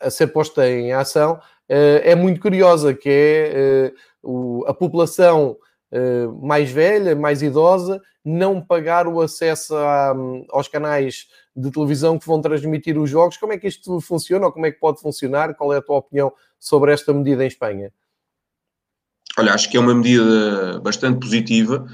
[0.00, 3.92] a ser posta em ação é muito curiosa, que é
[4.66, 5.58] a população
[6.42, 10.14] mais velha, mais idosa, não pagar o acesso a,
[10.50, 13.36] aos canais de televisão que vão transmitir os jogos.
[13.36, 15.54] Como é que isto funciona ou como é que pode funcionar?
[15.54, 17.92] Qual é a tua opinião sobre esta medida em Espanha?
[19.38, 21.86] Olha, acho que é uma medida bastante positiva.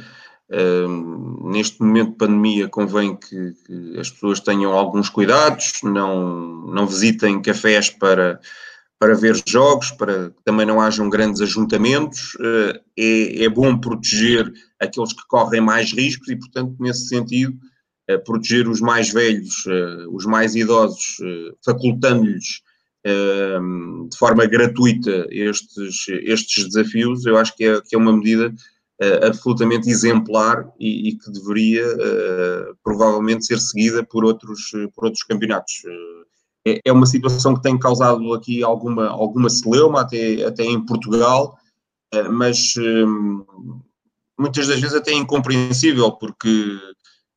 [0.49, 6.87] Uh, neste momento de pandemia convém que, que, as pessoas tenham alguns cuidados, não, não
[6.89, 8.41] visitem cafés para,
[9.01, 12.35] para ver jogos, para que também não hajam grandes ajuntamentos.
[12.35, 17.59] Uh, é, é bom proteger aqueles que correm mais riscos e, portanto, nesse sentido,
[18.19, 22.63] proteger os mais velhos, eh, os mais idosos, eh, facultando-lhes
[23.05, 23.59] eh,
[24.11, 28.53] de forma gratuita estes, estes desafios, eu acho que é, que é uma medida
[29.23, 31.83] absolutamente exemplar e, e que deveria
[32.85, 35.73] provavelmente ser seguida por outros, por outros campeonatos.
[36.67, 41.59] É, é uma situação que tem causado aqui alguma, alguma celeuma, até, até em Portugal,
[42.31, 42.75] mas
[44.39, 46.79] muitas das vezes até incompreensível, porque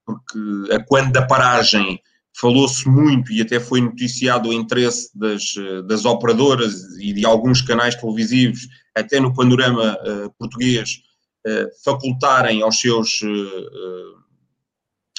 [0.06, 2.00] porque a quando da paragem
[2.36, 5.54] falou-se muito e até foi noticiado o interesse das,
[5.88, 11.02] das operadoras e de alguns canais televisivos, até no panorama uh, português,
[11.48, 14.23] uh, facultarem aos seus, uh,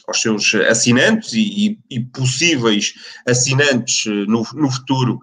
[0.06, 2.94] aos seus assinantes e, e, possíveis
[3.26, 5.18] assinantes no, no futuro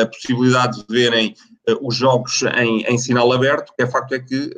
[0.00, 1.34] a possibilidade de verem
[1.82, 4.50] os jogos em, em sinal aberto, que é facto é que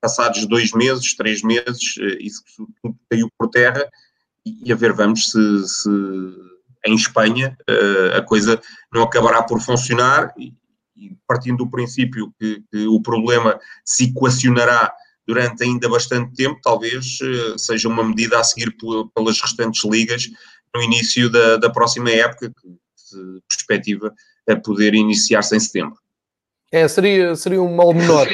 [0.00, 3.86] passados dois meses, três meses, eh, isso tudo caiu por terra
[4.44, 5.90] e a ver vamos se, se
[6.86, 8.60] em Espanha eh, a coisa
[8.92, 10.54] não acabará por funcionar e,
[11.26, 14.92] partindo do princípio que, que, o problema se equacionará
[15.26, 18.74] durante ainda bastante tempo, talvez eh, seja uma medida a seguir
[19.14, 20.28] pelas restantes ligas
[20.74, 23.16] no início da, da próxima época, que se
[23.48, 24.12] perspectiva
[24.48, 25.98] a poder iniciar-se em setembro.
[26.72, 28.28] É, seria, seria um mal menor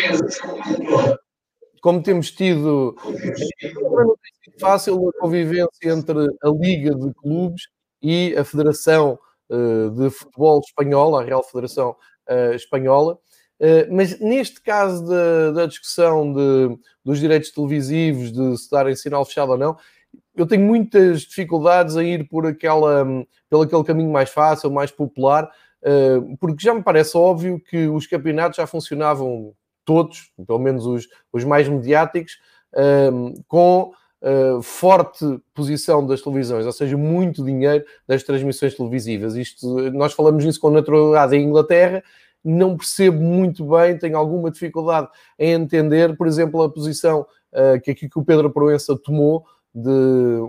[1.87, 7.69] como temos tido não tem sido fácil a convivência entre a Liga de Clubes
[8.03, 9.17] e a Federação
[9.49, 11.95] uh, de Futebol Espanhola, a Real Federação
[12.29, 13.17] uh, Espanhola.
[13.61, 19.25] Uh, mas neste caso da, da discussão de, dos direitos televisivos, de se darem sinal
[19.25, 19.77] fechado ou não,
[20.37, 23.07] eu tenho muitas dificuldades a ir por aquela,
[23.49, 25.51] pelo aquele caminho mais fácil, mais popular,
[26.39, 29.55] porque já me parece óbvio que os campeonatos já funcionavam
[29.87, 32.39] todos, pelo menos os, os mais mediáticos,
[33.13, 39.37] um, com uh, forte posição das televisões, ou seja, muito dinheiro das transmissões televisivas.
[39.37, 42.03] Isto, nós falamos isso com naturalidade em Inglaterra,
[42.49, 47.91] não percebo muito bem, tenho alguma dificuldade em entender, por exemplo, a posição uh, que
[47.91, 49.91] aqui que o Pedro Proença tomou de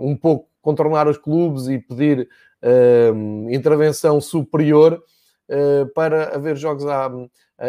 [0.00, 2.28] um pouco contornar os clubes e pedir
[2.62, 5.02] uh, intervenção superior
[5.48, 7.10] uh, para haver jogos à,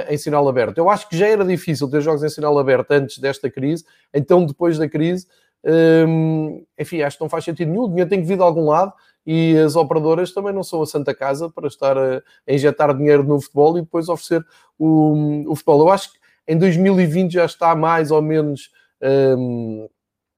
[0.10, 0.78] em sinal aberto.
[0.78, 4.46] Eu acho que já era difícil ter jogos em sinal aberto antes desta crise, então
[4.46, 5.28] depois da crise,
[5.66, 7.84] um, enfim, acho que não faz sentido nenhum.
[7.84, 8.94] O dinheiro tem que vir de algum lado
[9.32, 13.40] e as operadoras também não são a Santa Casa para estar a, injetar dinheiro no
[13.40, 14.44] futebol e depois oferecer
[14.76, 15.82] o, o, futebol.
[15.82, 18.72] Eu acho que em 2020 já está mais ou menos
[19.38, 19.88] um,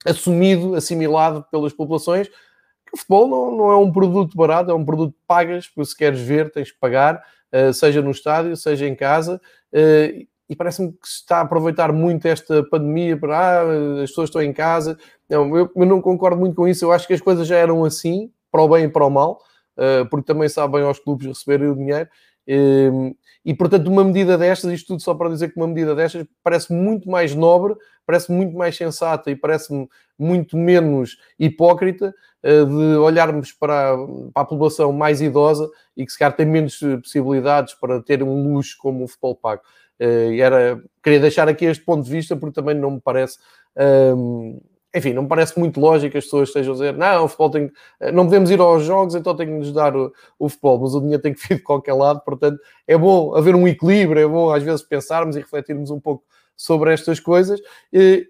[0.06, 4.84] assumido, assimilado pelas populações que o futebol não, não, é um produto barato, é um
[4.84, 7.24] produto que pagas, porque se queres ver tens que pagar,
[7.54, 9.40] uh, seja no estádio, seja em casa.
[9.72, 14.28] Uh, e parece-me que se está a aproveitar muito esta pandemia para ah, as pessoas
[14.28, 14.98] estão em casa.
[15.30, 16.84] Não, eu, eu, não concordo muito com isso.
[16.84, 19.42] Eu acho que as coisas já eram assim, para o bem e para o mal,
[19.78, 22.10] uh, porque também sabem aos clubes receberem o dinheiro.
[22.48, 26.26] Uh, e portanto, uma medida destas, isto tudo só para dizer que uma medida destas
[26.44, 29.88] parece muito mais nobre, parece muito mais sensata e parece-me
[30.18, 33.96] muito menos hipócrita uh, de olharmos para,
[34.36, 38.76] a população mais idosa e que se calhar tem menos possibilidades para ter um luxo
[38.80, 39.62] como o futebol pago.
[40.00, 43.38] Era, queria deixar aqui este ponto de vista porque também não me parece.
[43.78, 44.60] Um,
[44.94, 47.50] enfim, não me parece muito lógico que as pessoas estejam a dizer não, o futebol
[47.50, 50.80] tem eh, não podemos ir aos jogos, então tem que nos dar o, o, futebol,
[50.80, 54.22] mas o dinheiro tem que vir de qualquer lado, portanto é bom haver um equilíbrio,
[54.22, 56.24] é bom às vezes pensarmos e refletirmos um pouco
[56.56, 57.60] sobre estas coisas,
[57.92, 58.28] e,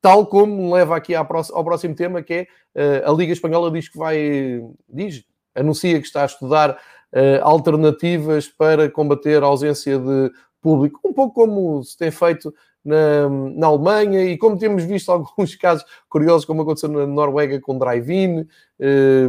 [0.00, 3.88] tal como me leva aqui ao próximo tema, que é eh, a Liga Espanhola diz
[3.88, 10.30] que vai, diz, anuncia que está a estudar uh, alternativas para combater a ausência de
[10.60, 12.52] público, um pouco como se tem feito
[12.84, 17.78] na, na Alemanha e como temos visto alguns casos curiosos, como aconteceu na Noruega com
[17.78, 18.46] drive-in
[18.80, 19.28] eh,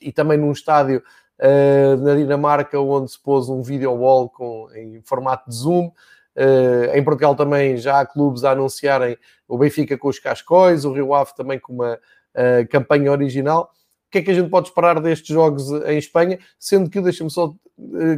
[0.00, 1.02] e também num estádio
[1.38, 5.90] eh, na Dinamarca onde se pôs um video wall com, em formato de Zoom.
[6.36, 10.92] Uh, em Portugal também já há clubes a anunciarem o Benfica com os Cascóis, o
[10.92, 13.72] Rio Ave também com uma uh, campanha original.
[14.06, 16.38] O que é que a gente pode esperar destes jogos em Espanha?
[16.58, 17.52] Sendo que, deixa-me só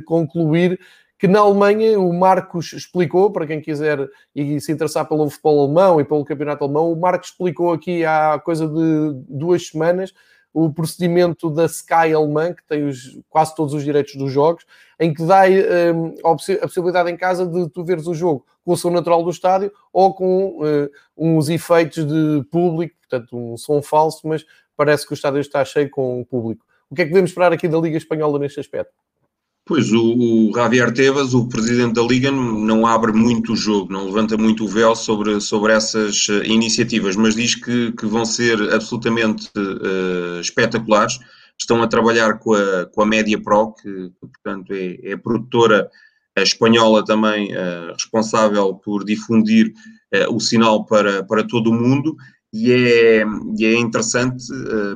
[0.06, 0.78] concluir,
[1.22, 6.00] que na Alemanha o Marcos explicou, para quem quiser e se interessar pelo futebol alemão
[6.00, 10.12] e pelo campeonato alemão, o Marcos explicou aqui há coisa de duas semanas
[10.52, 14.66] o procedimento da Sky alemã, que tem os, quase todos os direitos dos jogos,
[14.98, 15.42] em que dá
[15.94, 19.30] um, a possibilidade em casa de tu veres o jogo com o som natural do
[19.30, 24.44] estádio ou com uh, uns efeitos de público, portanto um som falso, mas
[24.76, 26.66] parece que o estádio está cheio com o público.
[26.90, 29.01] O que é que devemos esperar aqui da Liga Espanhola neste aspecto?
[29.64, 34.06] Pois, o, o Javier Tebas, o presidente da Liga, não abre muito o jogo, não
[34.06, 38.60] levanta muito o véu sobre, sobre essas uh, iniciativas, mas diz que, que vão ser
[38.72, 41.20] absolutamente uh, espetaculares.
[41.56, 45.88] Estão a trabalhar com a, com a Media Pro, que, portanto é, é, produtora
[46.36, 49.72] espanhola também uh, responsável por difundir
[50.28, 52.14] o sinal para, para todo o mundo,
[52.52, 53.24] e é,
[53.58, 54.44] e é interessante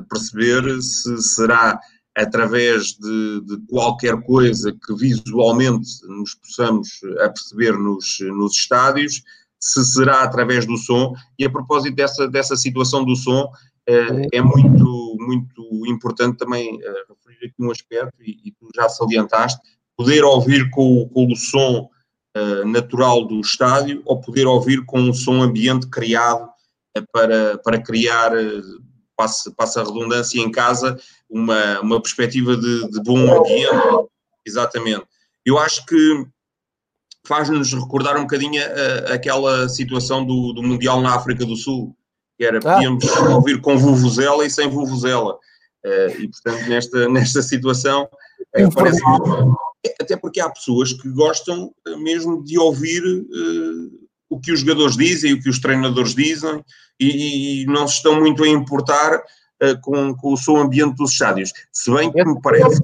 [0.07, 1.79] perceber se será
[2.17, 9.21] através de, de, qualquer coisa que visualmente nos possamos aperceber nos, nos estádios,
[9.59, 11.13] se será através do som.
[11.37, 13.47] E a propósito dessa, dessa situação do som,
[13.87, 18.89] eh, é muito, muito importante também eh, referir aqui um aspecto, e, e, tu já
[18.89, 19.59] salientaste,
[19.95, 21.87] poder ouvir com, com o som
[22.35, 26.49] eh, natural do estádio ou poder ouvir com um som ambiente criado
[27.11, 28.31] para, para criar
[29.17, 30.97] passa, passa a redundância em casa,
[31.29, 34.07] uma, uma perspectiva de, de bom ambiente.
[34.45, 35.03] Exatamente.
[35.45, 36.25] Eu acho que
[37.25, 41.93] faz-nos recordar um bocadinho a, aquela situação do, do Mundial na África do Sul,
[42.37, 42.75] que era, ah.
[42.75, 43.35] podíamos ah.
[43.35, 45.37] ouvir com vuvuzela e sem vuvuzela.
[45.85, 48.09] Uh, e, portanto, nesta, nesta situação,
[48.57, 49.01] uh, parece
[50.01, 55.33] até porque há pessoas que gostam mesmo de ouvir uh, o que os jogadores dizem,
[55.33, 56.63] o que os treinadores dizem,
[56.99, 61.11] e, e não se estão muito a importar uh, com, com, o som ambiente dos
[61.11, 61.53] estádios.
[61.71, 62.81] Se bem que me parece.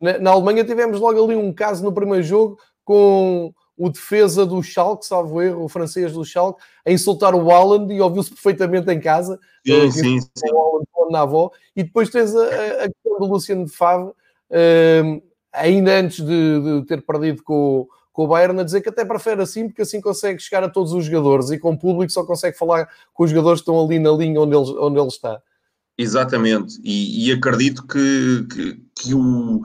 [0.00, 4.62] Na, na Alemanha tivemos logo ali um caso no primeiro jogo com o defesa do
[4.62, 9.00] Schalke, salvo erro, o francês do Schalke, a insultar o Haaland e ouviu-se perfeitamente em
[9.00, 9.38] casa.
[9.66, 10.50] Sim, uh, sim, sim.
[10.52, 10.76] O
[11.10, 11.50] na avó.
[11.74, 12.44] E depois tens a,
[12.84, 18.24] a questão do Luciano de Favre, uh, ainda antes de, de, ter perdido com, com
[18.24, 21.04] o Bayern a dizer que até prefere assim, porque assim consegue chegar a todos os
[21.04, 24.10] jogadores e com o público só consegue falar com os jogadores que estão ali na
[24.10, 25.38] linha onde ele, onde ele está.
[25.98, 29.60] Exatamente, e, e acredito que, que, que, o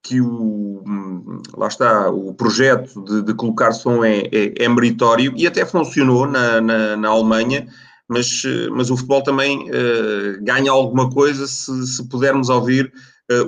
[0.00, 0.80] que o
[1.56, 6.24] lá está o projeto de, de colocar som é, é, é, meritório e até funcionou
[6.24, 7.66] na, na, na Alemanha,
[8.06, 12.92] mas, mas o futebol também uh, ganha alguma coisa se, se pudermos ouvir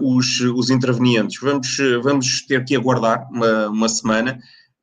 [0.01, 1.41] os, os intervenientes.
[1.41, 4.39] Vamos, vamos ter que aguardar uma, uma semana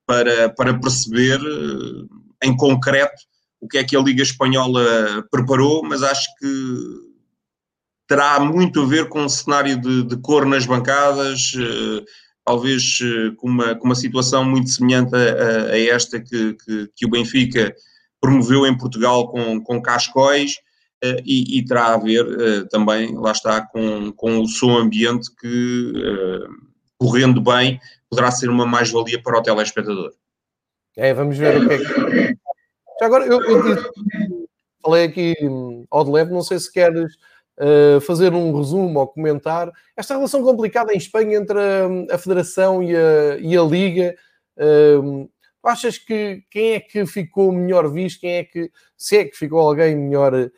[0.06, 2.08] para, para perceber uh,
[2.44, 3.28] em concreto
[3.60, 7.08] o que é que a Liga Espanhola preparou, mas acho que
[8.08, 11.54] terá muito a ver com um cenário de, de cor nas bancadas,
[12.46, 13.00] talvez
[13.38, 17.76] com, uma, com uma situação muito semelhante a, a esta que, que, que, o Benfica
[18.22, 20.56] promoveu em Portugal com, com Cascóis.
[21.04, 25.94] Uh, e, e, terá a ver também, lá está, com, com o som ambiente que,
[26.98, 27.80] correndo bem,
[28.10, 30.12] poderá ser uma mais-valia para o telespectador.
[30.96, 32.38] É, vamos ver o que é que.
[33.00, 33.92] Já agora, eu, eu
[34.82, 37.14] falei aqui hum, ao de leve, não sei se queres
[37.60, 42.18] uh, fazer um resumo ou comentar esta relação complicada em Espanha entre a, hum, a
[42.18, 44.16] Federação e a, e a Liga.
[44.58, 45.30] Uh,
[45.64, 48.22] achas que quem é que ficou melhor visto?
[48.22, 50.50] Quem é que, se é que ficou alguém melhor,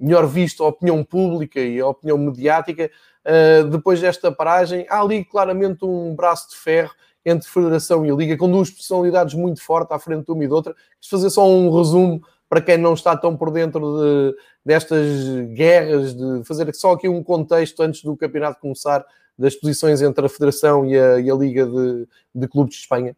[0.00, 2.90] melhor visto a opinião pública e a opinião mediática
[3.24, 4.86] uh, depois desta paragem?
[4.88, 6.90] Há ali claramente um braço de ferro
[7.24, 10.52] entre Federação e Liga, com duas personalidades muito fortes à frente de uma e de
[10.52, 10.74] outra.
[11.00, 15.06] Quis fazer só um resumo para quem não está tão por dentro de, destas
[15.54, 19.04] guerras, de fazer só aqui um contexto antes do campeonato começar,
[19.38, 23.16] das posições entre a Federação e a, e a Liga de, de Clubes de Espanha.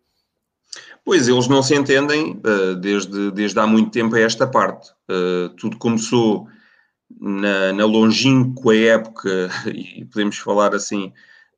[1.04, 4.90] Pois, eles não se entendem uh, desde, desde há muito tempo a esta parte.
[5.10, 6.46] Uh, tudo começou
[7.20, 11.12] na, na longínqua época, e podemos falar assim,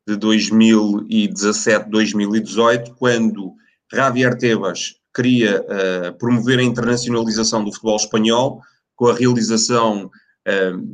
[0.08, 3.52] de 2017, 2018, quando
[3.92, 8.62] Javier Tebas queria uh, promover a internacionalização do futebol espanhol,
[8.96, 10.10] com a realização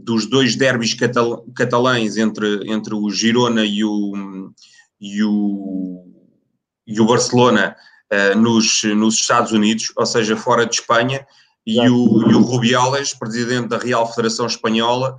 [0.05, 4.53] dos dois derbys catal catalães entre, entre o Girona e o,
[5.01, 6.05] e o,
[6.87, 7.75] e o Barcelona
[8.13, 11.27] uh, nos, nos Estados Unidos, ou seja, fora de Espanha,
[11.67, 15.17] e o, e o Rubiales, presidente da Real Federação Espanhola,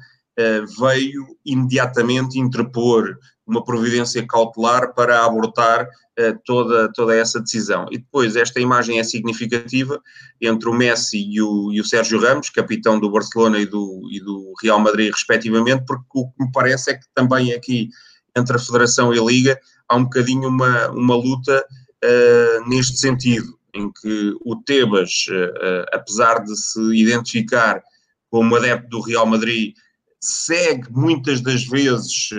[0.79, 3.15] veio imediatamente interpor
[3.51, 7.85] uma providência cautelar para abortar uh, toda, toda essa decisão.
[7.91, 10.01] E depois, esta imagem é significativa
[10.39, 14.19] entre o Messi e o, e o Sérgio Ramos, capitão do Barcelona e do, e
[14.19, 17.89] do Real Madrid, respectivamente, porque o que me parece é que também aqui
[18.35, 21.65] entre a Federação e a Liga há um bocadinho uma, uma luta
[22.03, 27.81] uh, neste sentido, em que o Tebas, uh, apesar de se identificar
[28.29, 29.75] como adepto do Real Madrid,
[30.19, 32.29] segue muitas das vezes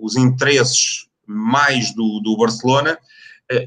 [0.00, 2.98] os interesses mais do, do Barcelona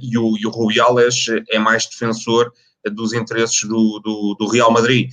[0.01, 2.51] e, o, e o Rubiales é mais defensor
[2.91, 5.11] dos interesses do, do, do Real Madrid.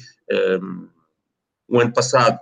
[0.63, 0.89] Um,
[1.69, 2.39] o ano passado,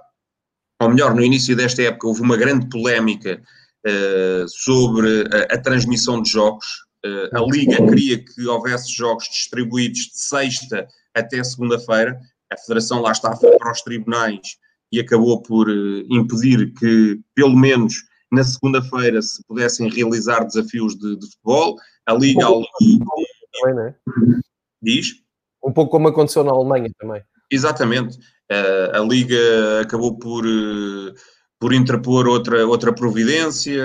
[0.81, 3.43] ou melhor, no início desta época, houve uma grande polémica
[3.87, 6.85] uh, sobre a, a, transmissão de jogos.
[7.33, 12.19] A Liga queria que houvesse jogos distribuídos de sexta até segunda-feira.
[12.53, 14.57] A Federação lá está para os tribunais
[14.93, 17.95] e acabou por eh, impedir que, pelo menos
[18.31, 21.77] na segunda-feira, se pudessem realizar desafios de, de futebol.
[22.07, 22.49] A Liga.
[22.51, 22.65] Um
[23.53, 23.95] também, né?
[24.83, 25.15] Diz?
[25.65, 27.23] Um pouco como aconteceu na Alemanha também.
[27.51, 28.19] Exatamente.
[28.51, 31.15] Uh, a Liga acabou por, uh,
[31.65, 33.83] por interpor outra, outra providência,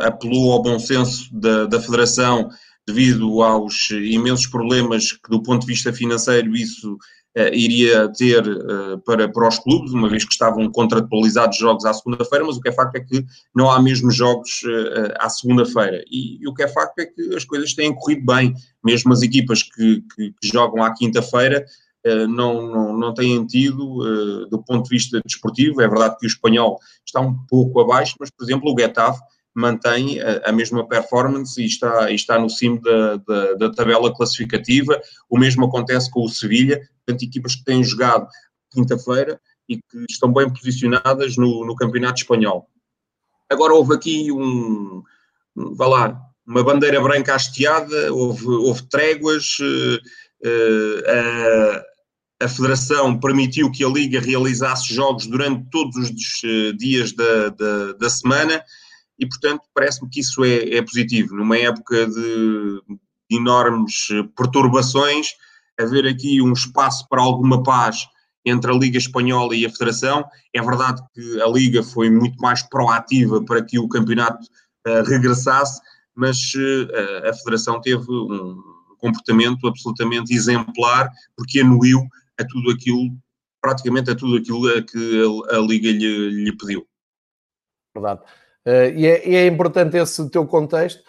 [0.00, 2.48] apelou ao bom senso da, da Federação
[2.88, 8.98] devido aos imensos problemas que, do ponto de vista financeiro, isso uh, iria ter uh,
[9.04, 12.70] para, para os clubes, uma vez que estavam contratualizados jogos à segunda-feira, mas o que
[12.70, 13.22] é facto é que
[13.54, 16.02] não há mesmo jogos uh, à segunda-feira.
[16.10, 19.20] E, e, o que é facto é que as coisas têm corrido bem, mesmo as
[19.20, 21.62] equipas que, que, que jogam à quinta-feira.
[22.28, 26.80] Não, não, não têm tido, do ponto de vista desportivo, é verdade que o espanhol
[27.06, 29.20] está um pouco abaixo, mas, por exemplo, o Getafe
[29.54, 34.14] mantém a, a, mesma performance e está, e está no cimo da, da, da, tabela
[34.14, 35.00] classificativa.
[35.28, 38.26] O mesmo acontece com o Sevilha, portanto, equipas que têm jogado
[38.70, 42.68] quinta-feira e que estão bem posicionadas no, no campeonato espanhol.
[43.50, 45.02] Agora houve aqui um,
[45.54, 49.98] um vá lá, uma bandeira branca hasteada, houve, houve tréguas, uh,
[50.46, 51.82] uh,
[52.44, 57.92] a, Federação permitiu que a Liga realizasse jogos durante todos os uh, dias da, da,
[57.92, 58.62] da semana,
[59.18, 61.36] e, portanto, parece-me que isso é, é, positivo.
[61.36, 62.82] Numa época de,
[63.30, 65.28] enormes perturbações,
[65.80, 68.06] haver aqui um espaço para alguma paz
[68.44, 70.24] entre a Liga Espanhola e a Federação.
[70.52, 74.44] É verdade que a Liga foi muito mais proativa para que o campeonato
[74.86, 75.80] uh, regressasse,
[76.14, 78.56] mas uh, a Federação teve um
[78.98, 82.00] comportamento absolutamente exemplar, porque anuiu
[82.38, 83.10] a tudo aquilo,
[83.60, 86.86] praticamente a tudo aquilo a que a, a Liga lhe, lhe pediu.
[87.94, 88.20] Verdade.
[88.66, 91.02] Uh, e, é, e, é, importante esse teu contexto,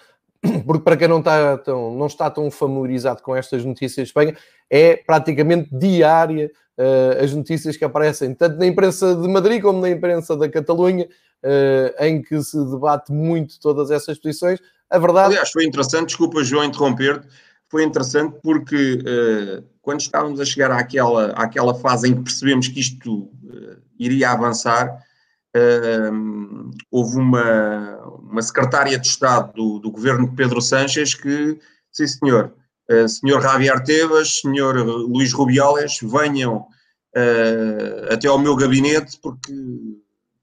[0.66, 4.36] porque para quem não está, tão, não está tão familiarizado com estas notícias de Espanha,
[4.70, 9.90] é praticamente diária uh, as notícias que aparecem, tanto na imprensa de Madrid como na
[9.90, 14.60] imprensa da Catalunha, uh, em que se debate muito todas essas posições.
[14.90, 15.34] A verdade.
[15.34, 17.28] Aliás, foi interessante, desculpa, João, interromper-te,
[17.70, 19.00] foi interessante porque
[19.84, 24.88] quando estávamos a chegar àquela, àquela fase em que percebemos que isto uh, iria avançar,
[25.56, 31.60] uh, houve uma, uma secretária de Estado do, do governo de Pedro Sanches que,
[31.92, 32.54] sim senhor,
[32.90, 36.66] uh, senhor Javier Tebas, senhor Luís Rubiales, venham
[38.10, 39.54] até ao meu gabinete porque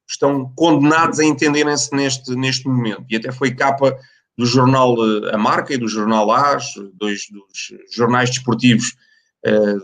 [0.08, 3.04] estão condenados a entenderem-se neste, neste momento.
[3.10, 3.98] E até foi capa
[4.38, 4.94] do jornal
[5.32, 9.09] A Marca e do jornal AS, dois dos jornais desportivos eh,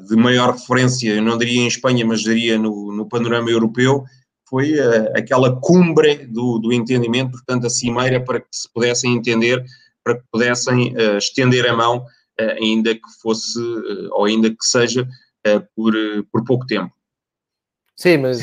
[0.06, 4.04] de maior referência, eu não diria em Espanha, mas diria no, no panorama europeu,
[4.48, 9.64] foi uh, aquela cumbre do, do, entendimento, portanto, a cimeira para que se pudessem entender,
[10.04, 12.04] para que pudessem uh, estender a mão,
[12.60, 13.58] ainda que fosse,
[14.12, 15.08] ou ainda que seja,
[15.74, 15.94] por,
[16.30, 16.92] por pouco tempo.
[17.96, 18.40] Sim, mas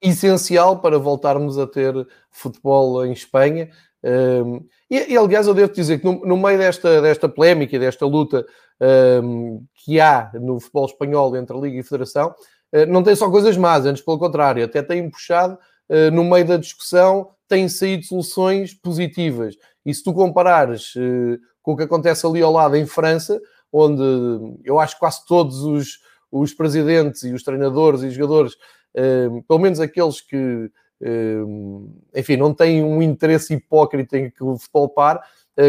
[0.00, 3.70] essencial para voltarmos a ter futebol em Espanha.
[4.02, 7.78] Um, e, e, aliás, eu devo dizer que no, no, meio desta, desta polémica e
[7.78, 8.46] desta luta
[9.22, 12.34] um, que há no futebol espanhol entre a Liga e a Federação,
[12.72, 16.46] uh, não tem só coisas más, antes pelo contrário, até tem puxado uh, no meio
[16.46, 19.56] da discussão, têm saído soluções positivas.
[19.84, 23.40] E se tu comparares uh, com o que acontece ali ao lado em França,
[23.72, 24.02] onde
[24.64, 25.98] eu acho que quase todos os,
[26.32, 28.56] os presidentes e os treinadores e os jogadores,
[29.46, 30.70] pelo menos aqueles que
[32.14, 35.20] enfim, não têm um interesse hipócrita em que o futebol pare,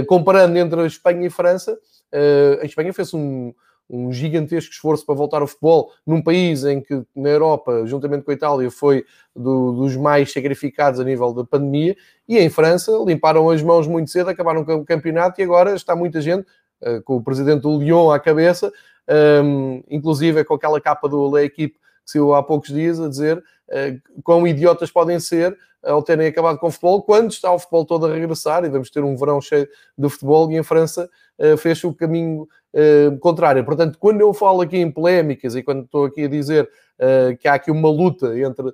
[0.08, 1.78] comparando entre a Espanha e a França,
[2.14, 3.54] Uh, a Espanha fez um,
[3.90, 8.32] um gigantesco esforço para voltar ao futebol num país em que, na Europa, juntamente com
[8.32, 9.06] a Itália, foi
[9.36, 11.96] do, dos mais sacrificados a nível da pandemia,
[12.28, 15.96] e em França limparam as mãos muito cedo, acabaram com o campeonato e agora está
[15.96, 16.48] muita gente,
[16.82, 18.72] uh, com o presidente do Lyon à cabeça,
[19.90, 24.47] inclusive com aquela capa do Equipe que saiu há poucos dias, a dizer uh, quão
[24.47, 28.14] idiotas podem ser ao terem acabado com o futebol, quando está o futebol todo a
[28.14, 31.93] regressar e vamos ter um verão cheio de futebol e em França uh, fez o
[31.93, 33.64] caminho uh, contrário.
[33.64, 37.47] Portanto, quando eu falo aqui em polémicas e quando estou aqui a dizer uh, que
[37.47, 38.74] há aqui uma luta entre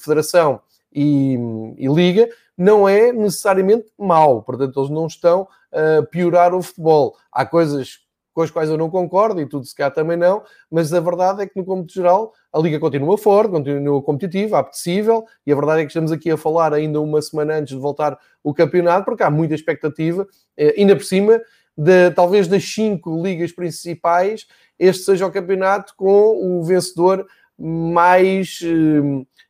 [0.00, 0.60] Federação
[0.92, 1.38] e,
[1.78, 2.28] e, Liga,
[2.58, 4.42] não é necessariamente mau.
[4.42, 7.14] Portanto, eles não estão a piorar o futebol.
[7.32, 8.00] Há coisas
[8.40, 11.42] com as quais eu não concordo e tudo se cá também não, mas a verdade
[11.42, 15.82] é que no cômputo geral a Liga continua forte, continua competitiva, apetecível e a verdade
[15.82, 19.22] é que estamos aqui a falar ainda uma semana antes de voltar o campeonato porque
[19.22, 20.26] há muita expectativa,
[20.56, 21.38] eh, ainda por cima
[21.76, 24.46] de talvez das cinco ligas principais,
[24.78, 27.26] este seja o campeonato com o vencedor
[27.58, 28.58] mais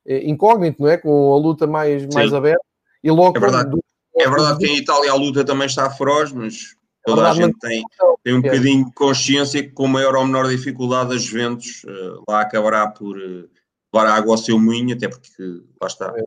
[0.05, 0.97] eh, incógnito, não é?
[0.97, 2.65] Com a luta mais, mais aberta.
[3.05, 3.71] E logo é verdade.
[3.71, 3.85] Do...
[4.17, 6.75] É verdade que em Itália a luta também está feroz, mas
[7.15, 7.83] Toda a gente tem,
[8.23, 8.43] tem um é.
[8.43, 13.17] bocadinho de consciência que com maior ou menor dificuldade as Juventus uh, lá acabará por
[13.17, 13.49] uh,
[13.93, 15.43] levar água ao seu moinho, até porque
[15.81, 16.23] lá está, é.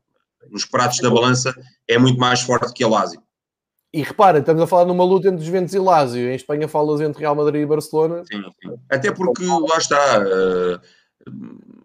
[0.49, 1.53] nos pratos da balança
[1.87, 3.21] é muito mais forte que a Lazio.
[3.93, 6.31] E repara, estamos a falar numa luta entre Juventus e Lazio.
[6.31, 8.23] Em Espanha falas entre Real Madrid e Barcelona.
[8.25, 8.75] Sim, sim.
[8.89, 10.19] Até porque lá está.
[10.19, 10.79] Uh,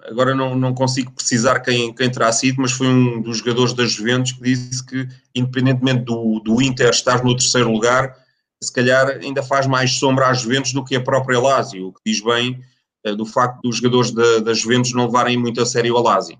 [0.05, 3.93] agora não, não consigo precisar quem, quem terá sido, mas foi um dos jogadores das
[3.93, 8.17] Juventus que disse que, independentemente do, do Inter estar no terceiro lugar,
[8.63, 12.01] se calhar ainda faz mais sombra às Juventus do que a própria Lazio, o que
[12.07, 12.61] diz bem
[13.07, 16.39] uh, do facto dos jogadores da, da Juventus não levarem muito a sério a Lazio.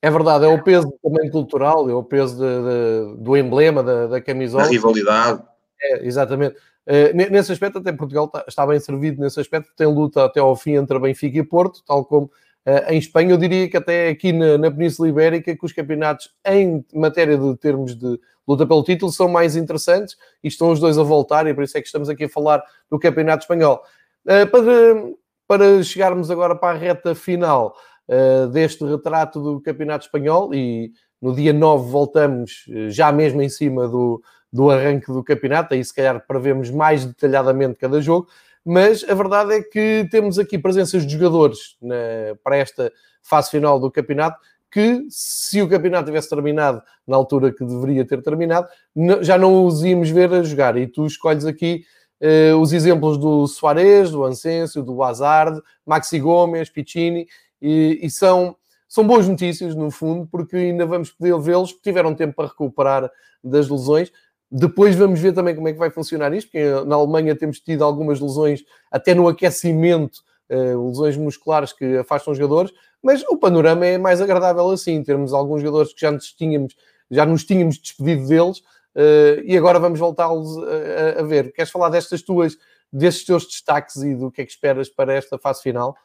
[0.00, 4.08] É verdade, é o peso também cultural, é o peso de, de, do emblema, da,
[4.08, 4.64] da camisola.
[4.64, 5.40] Da rivalidade.
[5.80, 6.56] É, exatamente.
[6.84, 10.56] Uh, nesse aspecto, até Portugal está, está, bem servido nesse aspecto, tem luta até ao
[10.56, 12.28] fim entre Benfica e Porto, tal como
[12.88, 13.32] em Espanha.
[13.32, 17.56] Eu diria que até aqui na, na Península Ibérica, que os campeonatos em matéria de
[17.56, 21.54] termos de luta pelo título são mais interessantes e estão os dois a voltar, e
[21.54, 23.82] por isso é que estamos aqui a falar do Campeonato Espanhol.
[24.24, 25.12] Uh, para,
[25.46, 27.74] para chegarmos agora para a reta final
[28.08, 33.86] uh, deste retrato do Campeonato Espanhol, e no dia 9 voltamos já mesmo em cima
[33.88, 38.28] do, do arranque do campeonato, aí se calhar prevemos mais detalhadamente cada jogo,
[38.64, 41.94] mas a verdade é que temos aqui presenças de jogadores na,
[42.42, 42.92] para esta
[43.22, 44.38] fase final do campeonato
[44.72, 48.66] que se o campeonato tivesse terminado na altura que deveria ter terminado,
[49.20, 50.78] já não os íamos ver a jogar.
[50.78, 51.84] E tu escolhes aqui
[52.22, 57.26] uh, os exemplos do Soares, do Ansensio, do Hazard, Maxi Gomes, Piccini,
[57.60, 58.56] e, e, são,
[58.88, 63.10] são boas notícias, no fundo, porque ainda vamos poder vê-los, tiveram tempo para recuperar
[63.44, 64.10] das lesões.
[64.54, 67.82] Depois vamos ver também como é que vai funcionar isto, porque na Alemanha temos tido
[67.82, 70.18] algumas lesões até no aquecimento,
[70.50, 72.70] uh, lesões musculares que afastam os jogadores,
[73.02, 76.76] mas o panorama é mais agradável assim, termos alguns jogadores que já nos tínhamos,
[77.10, 81.50] já nos tínhamos despedido deles uh, e agora vamos voltá-los a, a, ver.
[81.54, 82.54] Queres falar destas tuas,
[82.92, 85.96] destes teus destaques e do que é que esperas para esta fase final?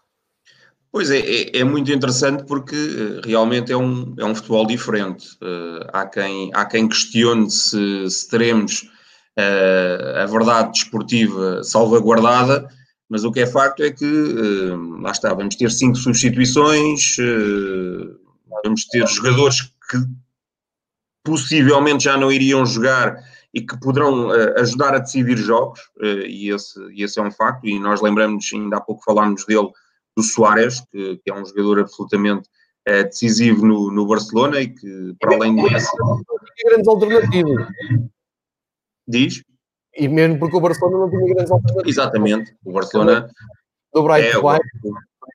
[0.91, 5.27] Pois é, é, é muito interessante porque uh, realmente é um, é um futebol diferente.
[5.41, 8.89] Uh, há, quem, há quem questione se, se teremos
[10.19, 12.67] a verdade desportiva salvaguardada,
[13.09, 18.19] Mas o que é facto é que, uh, lá está, vamos ter cinco substituições, uh,
[18.63, 19.97] vamos ter jogadores que
[21.23, 23.17] possivelmente já não iriam jogar
[23.53, 27.79] e que poderão uh, ajudar a decidir jogos, e esse, esse, é um facto, e
[27.79, 29.69] nós lembramos, ainda há pouco falámos dele,
[30.17, 32.49] do Soares, que, que é um jogador absolutamente
[33.03, 35.91] decisivo no, no, Barcelona e que, para além disso...
[36.65, 37.67] grandes alternativas.
[39.05, 39.43] Diz?
[39.93, 41.87] E mesmo porque o Barcelona não tinha grandes alternativas.
[41.87, 43.29] Exatamente, o Barcelona.
[43.93, 44.57] Do Bright é, o,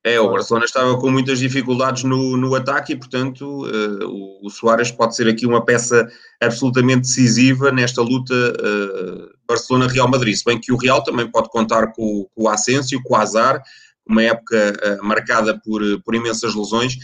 [0.05, 4.51] é, o Barcelona estava com muitas dificuldades no, no ataque e, portanto, uh, o, o
[4.51, 6.09] Soares pode ser aqui uma peça
[6.41, 10.35] absolutamente decisiva nesta luta uh, Barcelona-Real Madrid.
[10.35, 13.62] Se bem que o Real também pode contar com, com o Asensio, com o Azar,
[14.09, 16.96] uma época uh, marcada por, por imensas lesões.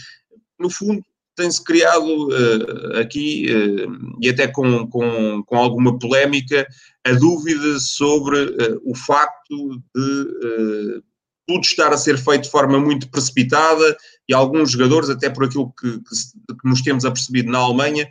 [0.59, 1.01] No fundo,
[1.39, 6.67] tem-se criado uh, aqui, uh, e até com, com, com alguma polémica,
[7.05, 11.01] a dúvida sobre uh, o facto de
[11.47, 13.97] tudo estar a ser feito de forma muito precipitada
[14.27, 18.07] e alguns jogadores, até por aquilo que, que, que nos temos apercebido na Alemanha,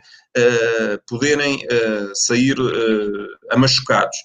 [1.07, 1.61] poderem
[2.13, 2.57] sair
[3.49, 4.17] amachucados.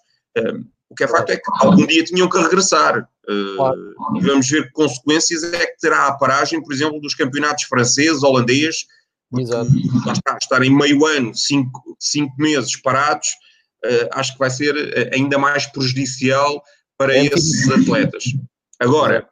[0.90, 3.08] o que é facto é que algum dia tinham que regressar.
[3.56, 3.94] Claro.
[4.16, 8.22] E vamos ver que consequências é que terá a paragem, por exemplo, dos campeonatos franceses,
[8.22, 8.86] holandês,
[9.40, 9.70] Exato.
[10.12, 13.28] Está, estar em meio ano, cinco, cinco meses parados,
[13.84, 16.62] uh, acho que vai ser eh, ainda mais prejudicial
[16.96, 18.24] para é esses atletas.
[18.80, 19.28] Agora.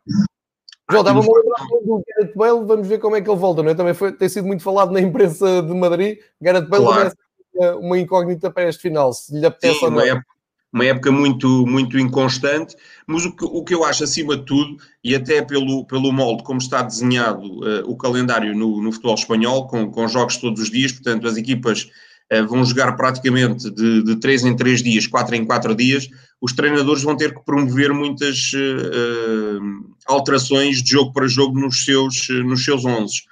[0.90, 3.74] João, estava-me a do Gareth Bale, vamos ver como é que ele volta, não é?
[3.74, 6.18] Também foi, tem sido muito falado na imprensa de Madrid.
[6.40, 7.78] Gareth Bale claro.
[7.80, 10.00] uma incógnita para este final, se lhe apetece Sim, ou não.
[10.00, 10.26] Época,
[10.72, 12.74] uma época muito, muito inconstante,
[13.06, 16.42] mas o que, o que eu acho acima de tudo, e até pelo, pelo molde
[16.42, 20.70] como está desenhado uh, o calendário no, no futebol espanhol, com, com jogos todos os
[20.70, 21.90] dias, portanto as equipas
[22.32, 26.08] uh, vão jogar praticamente de, de 3 em 3 dias, 4 em 4 dias,
[26.40, 32.28] os treinadores vão ter que promover muitas uh, alterações de jogo para jogo nos seus,
[32.44, 33.30] nos seus 11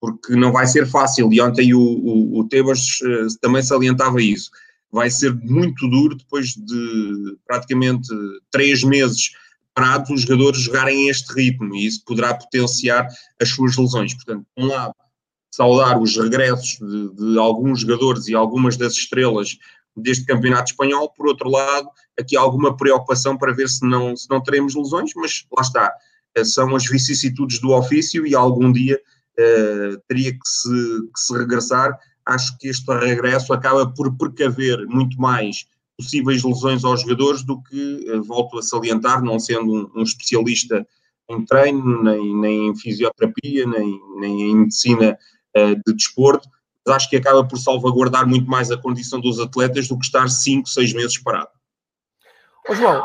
[0.00, 3.00] porque não vai ser fácil, e ontem o, o, o Tebas
[3.42, 4.50] também salientava isso
[4.90, 8.08] vai ser muito duro depois de praticamente
[8.50, 9.30] três meses
[9.74, 11.74] parados os jogadores jogarem este ritmo.
[11.74, 13.06] E isso poderá potenciar
[13.40, 14.14] as suas lesões.
[14.14, 14.94] Portanto, por um lado,
[15.52, 19.56] saudar os regressos de, de, alguns jogadores e algumas das estrelas
[19.96, 24.28] deste campeonato espanhol, por outro lado, aqui há alguma preocupação para ver se não, se
[24.30, 25.92] não teremos lesões, mas lá está,
[26.36, 29.00] eh, são as vicissitudes do ofício e algum dia
[29.38, 35.20] uh, teria que se, que se regressar acho que este regresso acaba por precaver muito
[35.20, 35.66] mais
[35.96, 40.86] possíveis lesões aos jogadores do que, eh, volto a salientar, não sendo um, um especialista
[41.28, 45.18] em treino, nem, nem em fisioterapia, nem, nem em medicina
[45.56, 46.48] uh, de desporto,
[46.86, 50.28] mas acho que acaba por salvaguardar muito mais a condição dos atletas do que estar
[50.28, 51.50] 5, 6 meses parado.
[52.66, 53.02] Ô João,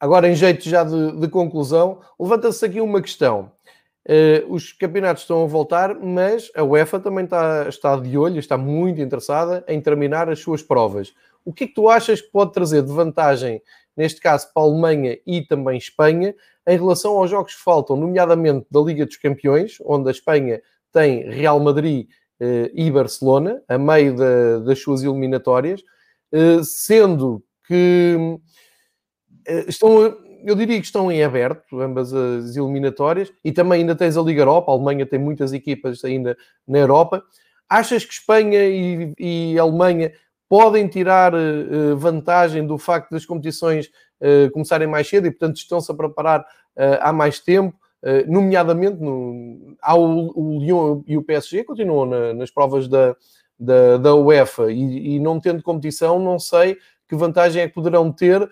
[0.00, 3.52] agora em jeito já de, de conclusão, levanta-se aqui uma questão.
[4.08, 8.58] Uh, os campeonatos estão a voltar, mas a UEFA também está, está de olho, está
[8.58, 11.14] muito interessada em terminar as suas provas.
[11.44, 13.62] O que é que tu achas que pode trazer de vantagem,
[13.96, 16.34] neste caso, para a Alemanha e também Espanha,
[16.66, 20.60] em relação aos jogos que faltam, nomeadamente da Liga dos Campeões, onde a Espanha
[20.92, 22.08] tem Real Madrid
[22.40, 25.80] uh, e Barcelona, a meio da, das suas eliminatórias,
[26.32, 28.16] uh, sendo que
[29.68, 34.22] estão eu diria que estão em aberto ambas as eliminatórias e também ainda tens a
[34.22, 36.36] Liga Europa, a Alemanha tem muitas equipas ainda
[36.66, 37.22] na Europa.
[37.68, 40.12] Achas que Espanha e, e Alemanha
[40.48, 43.86] podem tirar uh, vantagem do facto das competições
[44.20, 47.76] uh, começarem mais cedo e, portanto, estão-se a preparar uh, há mais tempo?
[48.26, 53.14] nomeadamente, no, há o, o Lyon e o PSG continuam na, nas provas da,
[53.56, 56.78] da, da UEFA e, e não tendo competição, não sei
[57.12, 58.50] que vantagem é que poderão ter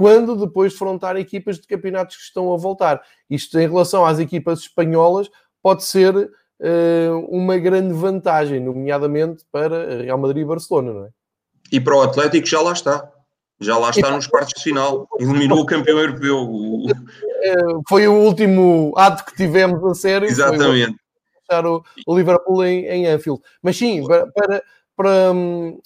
[0.00, 3.02] quando depois defrontar equipas de campeonatos que estão a voltar.
[3.28, 5.30] Isto em relação às equipas espanholas
[5.62, 11.08] pode ser uh, uma grande vantagem, nomeadamente para Real Madrid e Barcelona, não é?
[11.70, 13.12] E para o Atlético já lá está.
[13.60, 15.06] Já lá está nos quartos de final.
[15.18, 16.48] Eliminou o campeão europeu.
[17.42, 17.54] Eh,
[17.86, 20.26] foi o último ato que tivemos a sério.
[20.26, 20.96] Exatamente.
[21.46, 23.42] Deixar o, o Liverpool em, em Anfield.
[23.60, 24.62] Mas sim, para, para,
[24.96, 25.78] para um,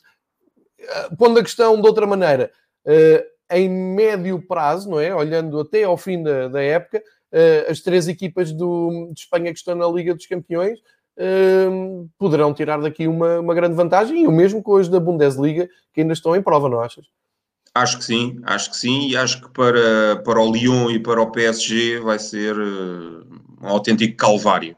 [0.78, 2.52] eh, pondo a questão de outra maneira,
[2.86, 5.14] uh, em médio prazo, não é?
[5.14, 9.58] Olhando até ao fim da, da época, uh, as três equipas do, de Espanha que
[9.58, 10.78] estão na Liga dos Campeões
[11.18, 15.68] uh, poderão tirar daqui uma, uma grande vantagem, e o mesmo com as da Bundesliga,
[15.92, 17.06] que ainda estão em prova, não achas?
[17.74, 21.20] Acho que sim, acho que sim, e acho que para, para o Lyon e para
[21.20, 23.26] o PSG vai ser uh,
[23.60, 24.76] um autêntico calvário.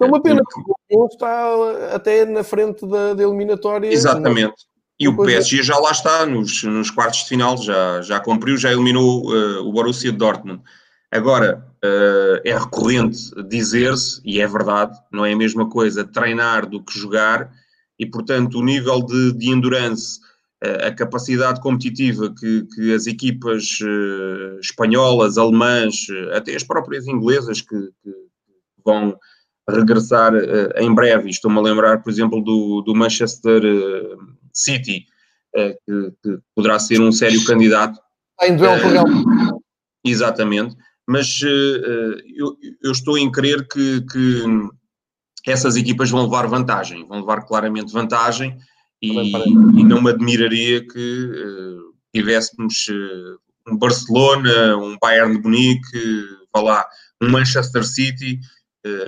[0.00, 3.86] É uma pena, porque o Lyon está até na frente da, da eliminatória.
[3.86, 4.66] Exatamente.
[5.04, 8.72] E o PSG já lá está, nos, nos quartos de final, já, já cumpriu, já
[8.72, 10.62] eliminou uh, o Borussia Dortmund.
[11.12, 16.82] Agora, uh, é recorrente dizer-se, e é verdade, não é a mesma coisa treinar do
[16.82, 17.52] que jogar,
[17.98, 20.20] e portanto o nível de, de endurance,
[20.64, 23.78] uh, a capacidade competitiva que, que as equipas
[24.62, 28.10] espanholas, alemãs, até as próprias inglesas que, que
[28.82, 29.14] vão
[29.68, 30.32] regressar
[30.76, 33.62] em breve, estou-me a lembrar, por exemplo, do, do Manchester
[34.54, 35.06] City,
[35.56, 37.98] uh, que, que, poderá ser um sério candidato.
[38.42, 39.60] Em duelo com.
[40.04, 40.76] Exatamente,
[41.06, 44.44] mas uh, eu, eu, estou em crer que, que,
[45.46, 48.56] essas equipas vão levar vantagem, vão levar claramente vantagem
[49.02, 52.86] e, e não me admiraria que uh, tivéssemos
[53.66, 56.86] um Barcelona, um Bayern de Munique, vá lá,
[57.22, 58.38] um Manchester City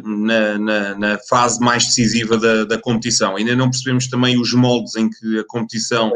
[0.03, 3.37] na, na, na, fase mais decisiva da, da, competição.
[3.37, 6.13] Ainda não percebemos também os moldes em que a competição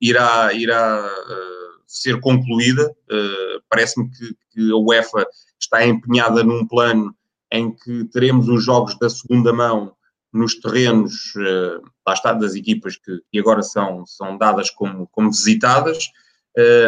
[0.00, 2.90] irá, irá uh, ser concluída.
[3.10, 5.26] Uh, Parece-me que, que, a UEFA
[5.60, 7.14] está empenhada num plano
[7.52, 9.92] em que teremos os jogos da segunda mão
[10.32, 15.30] nos terrenos, uh, lá está, das equipas que, que, agora são, são dadas como, como
[15.30, 16.08] visitadas,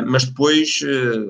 [0.09, 0.80] mas depois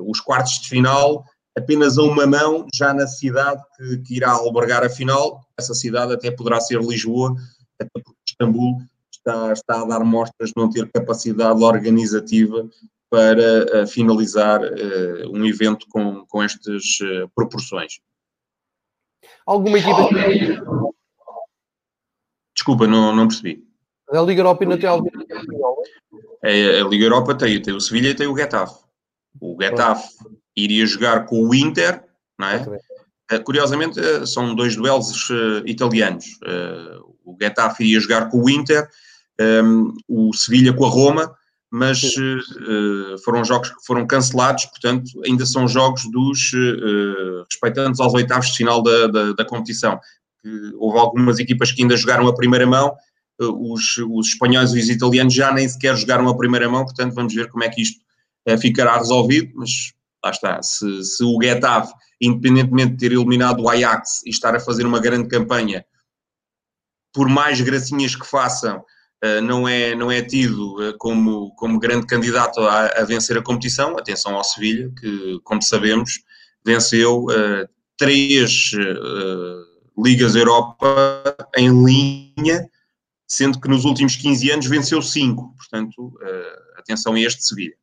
[0.07, 1.27] os quartos de final
[1.61, 5.41] apenas a uma mão, já na cidade que, que, irá albergar a final.
[5.59, 7.35] Essa cidade até poderá ser Lisboa,
[7.79, 8.79] até porque Istambul
[9.13, 12.69] está, está a dar mostras de não ter capacidade organizativa
[13.09, 17.99] para uh, finalizar uh, um evento com, com estas uh, proporções.
[19.45, 20.09] Alguma equipa.
[22.55, 23.65] Desculpa, não, não percebi.
[24.11, 25.11] A Liga Europa ainda tem alguma
[26.43, 28.83] a, a Liga Europa tem, tem o Sevilha e tem o Getafe.
[29.41, 30.09] O Getafe
[30.57, 32.03] iria jogar com o Inter,
[32.39, 32.67] não é?
[33.31, 36.27] Eh, curiosamente, eh, são dois duelos uh, italianos.
[37.25, 38.89] O Getafe iria jogar com o Inter,
[39.41, 41.33] um, o Sevilha com a Roma,
[41.73, 42.01] mas
[43.25, 46.51] foram jogos que foram cancelados, portanto, ainda são jogos dos
[47.49, 50.01] respeitantes aos oitavos de final da, da, da competição.
[50.81, 52.93] houve algumas equipas que ainda jogaram a primeira mão,
[53.39, 57.33] os, os espanhóis e os italianos já nem sequer jogaram a primeira mão, portanto, vamos
[57.33, 58.01] ver como é que isto
[58.59, 59.93] ficará resolvido, mas
[60.25, 64.61] lá está, se, se o Getafe, independentemente de ter eliminado o Ajax e estar a
[64.61, 65.85] fazer uma grande campanha,
[67.13, 68.85] por mais gracinhas que façam,
[69.23, 73.43] Uh, não, é, não é tido uh, como, como grande candidato a, a, vencer a
[73.43, 73.99] competição.
[73.99, 76.21] Atenção ao Sevilha, que, como sabemos,
[76.65, 77.69] venceu uh,
[77.99, 78.71] três
[79.99, 82.67] Ligas Europa em linha,
[83.29, 85.55] sendo que nos últimos 15 anos venceu cinco.
[85.55, 86.19] Portanto,
[86.79, 87.75] atenção a este Sevilha.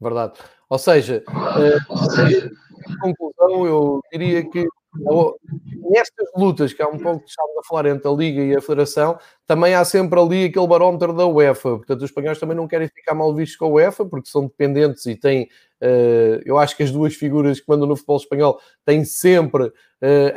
[0.00, 0.34] Verdade.
[0.68, 4.66] Ou seja, uh, conclusão, eu diria que
[5.90, 8.60] nestas lutas, que há um pouco que estávamos a falar entre a Liga e a
[8.60, 11.76] Federação, também há sempre ali aquele barómetro da UEFA.
[11.76, 15.04] Portanto, os espanhóis também não querem ficar mal vistos com a UEFA, porque são dependentes
[15.06, 15.48] e têm.
[15.82, 19.72] Uh, eu acho que as duas figuras que mandam no futebol espanhol têm sempre uh,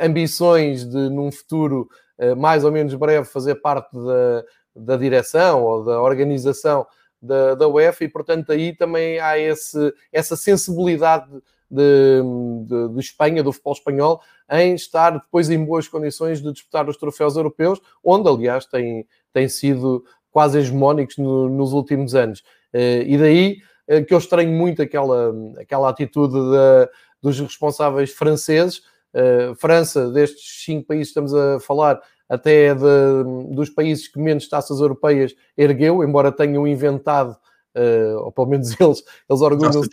[0.00, 1.88] ambições de, num futuro
[2.36, 4.44] mais ou menos breve, fazer parte da,
[4.76, 6.86] da direção ou da organização
[7.22, 11.30] da, da UEFA e, portanto, aí também há esse, essa sensibilidade
[11.70, 12.20] de,
[12.66, 14.20] de, de, Espanha, do futebol espanhol,
[14.50, 19.48] em estar depois em boas condições de disputar os troféus europeus, onde, aliás, têm, têm
[19.48, 22.40] sido quase hegemónicos no, nos últimos anos.
[22.74, 23.58] Uh, e daí
[23.88, 26.90] uh, que eu estranho muito aquela, aquela atitude de,
[27.22, 28.82] dos responsáveis franceses.
[29.14, 32.00] Uh, França, destes cinco países que estamos a falar,
[32.32, 37.36] até de, dos países que menos taças europeias ergueu, embora tenham inventado,
[37.76, 39.90] uh, ou pelo menos eles, eles orgulham-se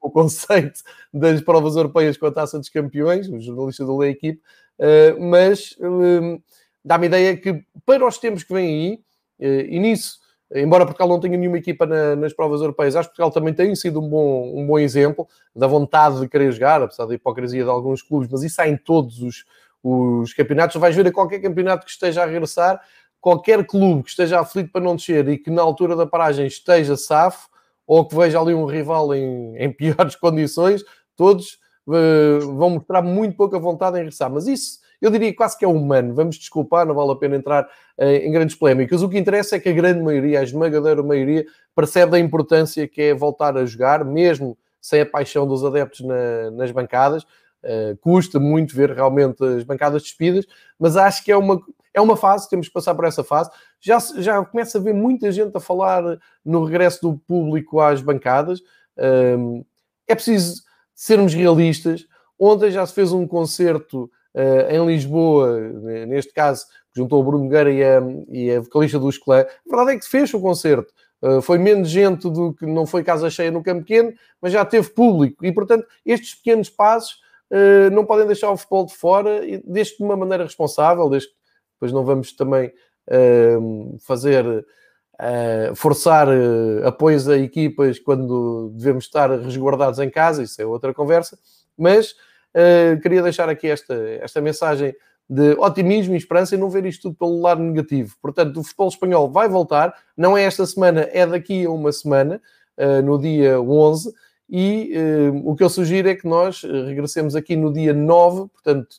[0.00, 0.80] o conceito
[1.12, 4.40] das provas europeias com a taça dos campeões, o jornalista do Lei Equipe,
[4.78, 6.42] uh, mas uh,
[6.82, 8.66] dá-me ideia que para os tempos que vêm
[9.38, 10.20] aí, e nisso,
[10.54, 13.74] embora Portugal não tenha nenhuma equipa na, nas provas europeias, acho que Portugal também tem
[13.74, 17.68] sido um bom, um bom exemplo da vontade de querer jogar, apesar da hipocrisia de
[17.68, 19.44] alguns clubes, mas isso há em todos os,
[19.84, 20.80] os campeonatos.
[20.80, 22.80] Vais ver a qualquer campeonato que esteja a regressar,
[23.20, 26.96] qualquer clube que esteja aflito para não descer e que na altura da paragem esteja
[26.96, 27.48] safo,
[27.86, 30.82] ou que veja ali um rival em, em piores condições,
[31.14, 34.30] todos uh, vão mostrar muito pouca vontade em regressar.
[34.30, 36.14] Mas isso, eu diria quase que é humano.
[36.14, 37.64] Vamos desculpar, não vale a pena entrar
[37.98, 39.02] uh, em grandes polémicas.
[39.02, 41.44] O que interessa é que a grande maioria, a esmagadora maioria,
[41.76, 46.50] percebe a importância que é voltar a jogar, mesmo sem a paixão dos adeptos na,
[46.52, 47.26] nas bancadas.
[47.64, 50.44] Uh, custa muito ver realmente as bancadas despidas,
[50.78, 51.58] mas acho que é uma,
[51.94, 53.50] é uma fase, temos que passar por essa fase.
[53.80, 56.02] Já, já começa a ver muita gente a falar
[56.44, 58.60] no regresso do público às bancadas.
[58.98, 59.64] Uh,
[60.06, 60.62] é preciso
[60.94, 62.06] sermos realistas.
[62.38, 65.58] Ontem já se fez um concerto uh, em Lisboa,
[66.06, 69.40] neste caso, juntou o Bruno Nogueira e a, e a vocalista do Esclã.
[69.40, 70.92] A verdade é que fez o concerto.
[71.22, 74.64] Uh, foi menos gente do que não foi casa cheia no campo pequeno, mas já
[74.64, 75.44] teve público.
[75.44, 77.22] E, portanto, estes pequenos passos
[77.92, 81.34] não podem deixar o futebol de fora, desde de uma maneira responsável, desde que
[81.74, 82.72] depois não vamos também
[83.08, 90.60] uh, fazer uh, forçar uh, apoios a equipas quando devemos estar resguardados em casa, isso
[90.60, 91.38] é outra conversa,
[91.76, 92.14] mas
[93.02, 94.94] queria deixar aqui esta, esta mensagem
[95.28, 98.14] de otimismo e esperança e não ver isto tudo pelo lado negativo.
[98.22, 102.40] Portanto, o futebol espanhol vai voltar, não é esta semana, é daqui a uma semana,
[103.04, 104.14] no dia 11,
[104.56, 104.92] e
[105.42, 108.98] o que eu sugiro é que nós regressemos aqui no dia 9, portanto,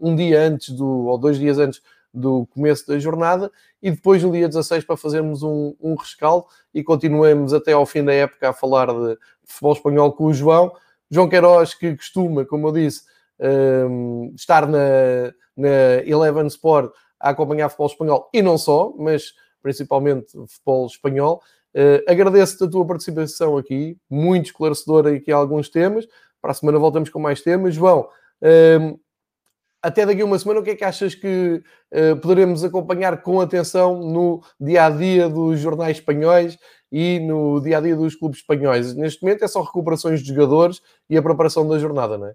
[0.00, 3.50] um dia antes do, ou dois dias antes do começo da jornada
[3.82, 8.04] e depois no dia 16 para fazermos um, um rescaldo e continuemos até ao fim
[8.04, 10.72] da época a falar de futebol espanhol com o João.
[11.10, 13.02] João Queiroz, que costuma, como eu disse,
[13.40, 20.32] um, estar na, na Eleven Sport a acompanhar futebol espanhol e não só, mas principalmente
[20.32, 21.42] futebol espanhol.
[21.74, 26.06] Uh, Agradeço-te a tua participação aqui, muito esclarecedora aqui alguns temas.
[26.40, 27.74] Para a semana voltamos com mais temas.
[27.74, 28.08] João,
[28.80, 28.98] um,
[29.82, 31.62] até daqui a uma semana, o que é que achas que
[31.92, 36.58] uh, poderemos acompanhar com atenção no dia a dia dos jornais espanhóis
[36.92, 38.94] e no dia a dia dos clubes espanhóis?
[38.94, 42.34] Neste momento é só recuperações de jogadores e a preparação da jornada, não é?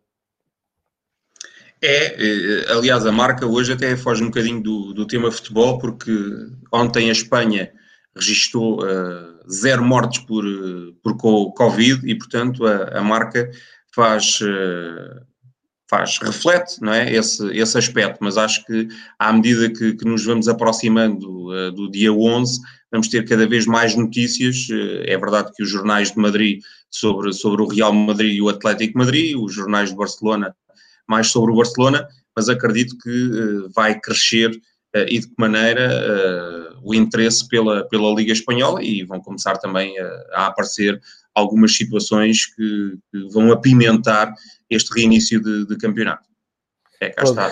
[1.81, 6.11] É, eh, aliás, a marca hoje até foge um bocadinho do, do tema futebol, porque
[6.71, 7.71] ontem a Espanha
[8.16, 10.45] registrou uh, zero mortes por,
[11.03, 11.18] por
[11.53, 13.49] Covid e, portanto, a, a marca
[13.93, 14.39] faz.
[14.41, 15.26] Uh,
[15.88, 18.88] faz, reflete não é, esse, esse aspecto, mas acho que
[19.20, 22.59] à medida que, que nos vamos aproximando uh, do dia 11,
[22.91, 24.68] vamos ter cada vez mais notícias.
[25.03, 26.59] É verdade que os jornais de Madrid
[26.89, 30.55] sobre, sobre o Real Madrid e o Atlético Madrid, os jornais de Barcelona
[31.07, 34.59] mais sobre o Barcelona, mas acredito que vai crescer
[35.07, 40.26] e de que maneira o interesse pela, pela Liga Espanhola e vão começar também a,
[40.34, 41.01] a aparecer
[41.34, 44.34] algumas situações que, que vão apimentar
[44.69, 46.23] este reinício de, de campeonato.
[47.01, 47.51] É, cá está.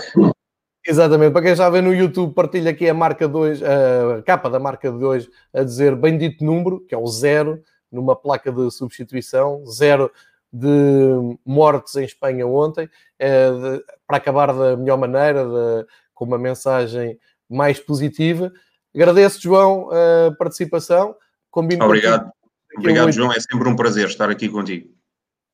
[0.86, 4.60] Exatamente, para quem já vê no YouTube, partilha aqui a marca 2, a capa da
[4.60, 9.66] marca de hoje a dizer bendito número, que é o zero, numa placa de substituição,
[9.66, 10.12] zero
[10.52, 16.38] de mortes em Espanha ontem, é, de, para acabar da melhor maneira, de, com uma
[16.38, 17.18] mensagem
[17.50, 18.52] mais positiva.
[18.94, 21.16] Agradeço, João, a participação.
[21.50, 22.32] Combino Obrigado.
[22.78, 23.32] Obrigado, João.
[23.32, 24.90] É sempre um prazer estar aqui contigo.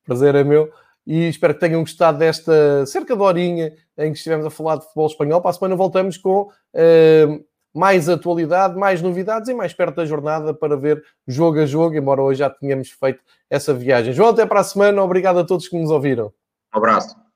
[0.04, 0.70] Prazer é meu
[1.06, 4.84] e espero que tenham gostado desta cerca de horinha em que estivemos a falar de
[4.84, 5.40] futebol espanhol.
[5.40, 10.52] Para a semana voltamos com uh, mais atualidade, mais novidades e mais perto da jornada
[10.54, 14.12] para ver jogo a jogo, embora hoje já tenhamos feito essa viagem.
[14.12, 15.02] João, até para a semana.
[15.02, 16.32] Obrigado a todos que nos ouviram.
[16.74, 17.29] Um abraço.